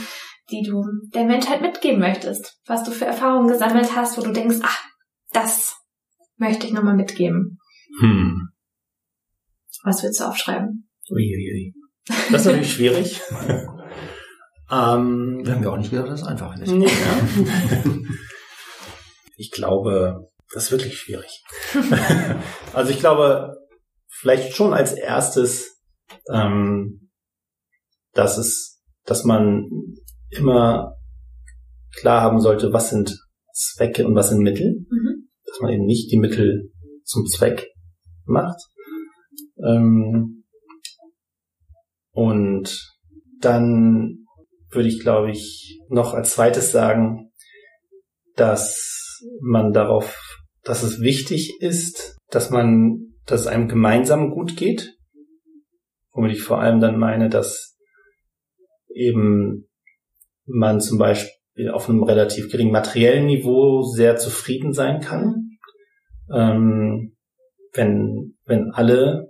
[0.51, 0.83] die du
[1.13, 2.59] der Menschheit mitgeben möchtest.
[2.65, 4.83] Was du für Erfahrungen gesammelt hast, wo du denkst, ach,
[5.31, 5.75] das
[6.35, 7.59] möchte ich nochmal mitgeben?
[7.99, 8.49] Hm.
[9.83, 10.89] Was willst du aufschreiben?
[11.09, 11.73] Uiuiui.
[12.29, 13.21] Das ist natürlich schwierig.
[14.71, 16.71] ähm, Wir haben ja auch nicht gedacht, dass es einfach ist.
[16.71, 17.83] nee, ja.
[19.39, 21.43] Ich glaube, das ist wirklich schwierig.
[22.73, 23.55] also ich glaube,
[24.07, 25.79] vielleicht schon als erstes,
[26.33, 27.11] ähm,
[28.13, 29.69] dass es, dass man
[30.31, 30.95] immer
[31.95, 33.15] klar haben sollte, was sind
[33.53, 34.85] Zwecke und was sind Mittel.
[34.89, 35.29] Mhm.
[35.45, 36.71] Dass man eben nicht die Mittel
[37.03, 37.67] zum Zweck
[38.25, 38.59] macht.
[39.63, 40.43] Ähm,
[42.11, 42.95] und
[43.39, 44.25] dann
[44.69, 47.31] würde ich, glaube ich, noch als zweites sagen,
[48.35, 54.95] dass man darauf, dass es wichtig ist, dass man, dass es einem gemeinsam gut geht.
[56.11, 57.77] Womit ich vor allem dann meine, dass
[58.89, 59.69] eben
[60.45, 65.51] man zum Beispiel auf einem relativ geringen materiellen Niveau sehr zufrieden sein kann.
[66.33, 67.15] Ähm,
[67.73, 69.27] wenn, wenn alle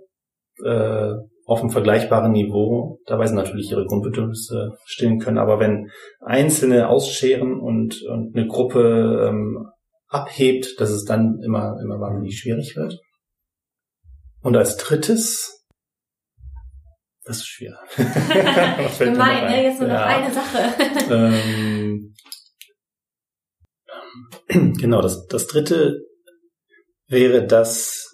[0.64, 1.12] äh,
[1.48, 5.90] auf einem vergleichbaren Niveau, dabei sind natürlich ihre Grundbedürfnisse stillen können, aber wenn
[6.20, 9.66] Einzelne ausscheren und, und eine Gruppe ähm,
[10.08, 12.98] abhebt, dass es dann immer, immer wahnsinnig schwierig wird.
[14.42, 15.64] Und als drittes,
[17.24, 17.78] das ist schwer.
[18.98, 19.50] Gemein, ein?
[19.50, 19.62] ne?
[19.64, 20.04] Jetzt nur noch Ja.
[20.04, 20.58] eine Sache.
[21.10, 22.14] Ähm,
[24.78, 26.02] genau, das, das dritte
[27.06, 28.12] wäre, dass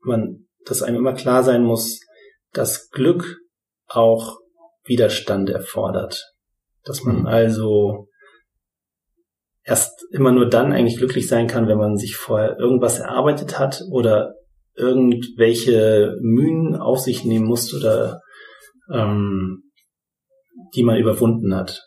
[0.00, 2.00] man, dass einem immer klar sein muss,
[2.54, 3.38] dass Glück
[3.86, 4.38] auch
[4.84, 6.22] Widerstand erfordert.
[6.84, 7.26] Dass man Mhm.
[7.26, 8.08] also
[9.64, 13.82] erst immer nur dann eigentlich glücklich sein kann, wenn man sich vorher irgendwas erarbeitet hat
[13.90, 14.34] oder
[14.76, 18.20] irgendwelche Mühen auf sich nehmen muss oder
[18.92, 19.70] ähm,
[20.74, 21.80] die man überwunden hat.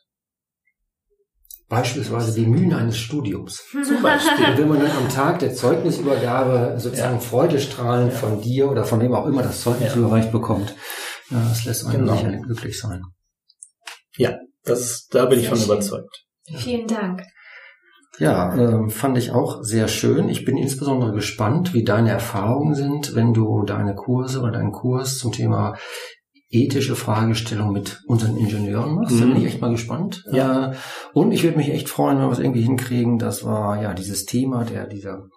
[1.70, 3.62] Beispielsweise die Mühen eines Studiums.
[3.72, 4.58] Zum Beispiel.
[4.58, 9.26] Wenn man dann am Tag der Zeugnisübergabe sozusagen Freudestrahlen von dir oder von wem auch
[9.26, 10.00] immer das Zeugnis Ja.
[10.00, 10.76] überreicht bekommt,
[11.30, 12.16] ja, das lässt einen Genau.
[12.16, 13.02] sicherlich glücklich sein.
[14.64, 15.66] Das ist, da bin ich von schön.
[15.68, 16.26] überzeugt.
[16.58, 17.24] Vielen Dank.
[18.20, 20.28] Ja, ähm, fand ich auch sehr schön.
[20.28, 25.20] Ich bin insbesondere gespannt, wie deine Erfahrungen sind, wenn du deine Kurse oder deinen Kurs
[25.20, 25.78] zum Thema
[26.50, 29.20] ethische Fragestellung mit unseren Ingenieuren machst.
[29.20, 29.34] Da Mhm.
[29.34, 30.24] bin ich echt mal gespannt.
[30.32, 30.72] Ja.
[30.72, 30.76] Äh,
[31.14, 33.20] und ich würde mich echt freuen, wenn wir es irgendwie hinkriegen.
[33.20, 35.28] Das war ja dieses Thema der dieser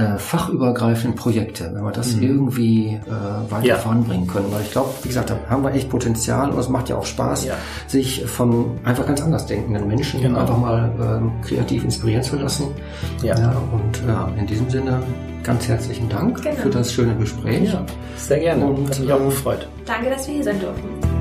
[0.00, 2.22] äh, fachübergreifenden Projekte, wenn wir das Mhm.
[2.22, 3.76] irgendwie äh, weiter Ja.
[3.76, 4.46] voranbringen können.
[4.50, 7.04] Weil ich glaube, wie gesagt, da haben wir echt Potenzial und es macht ja auch
[7.04, 7.54] Spaß, Ja.
[7.86, 10.40] sich von einfach ganz anders denkenden Menschen Genau.
[10.40, 12.68] einfach mal ähm, kreativ inspirieren zu lassen.
[13.22, 13.38] Ja.
[13.38, 15.02] Ja, und ja, in diesem Sinne
[15.42, 16.56] ganz herzlichen Dank Genau.
[16.56, 17.72] für das schöne Gespräch.
[17.72, 17.82] Ja,
[18.16, 18.64] sehr gerne.
[18.66, 19.68] Und, Hat mich auch äh, gefreut.
[19.86, 21.19] Danke, dass wir hier sein durften.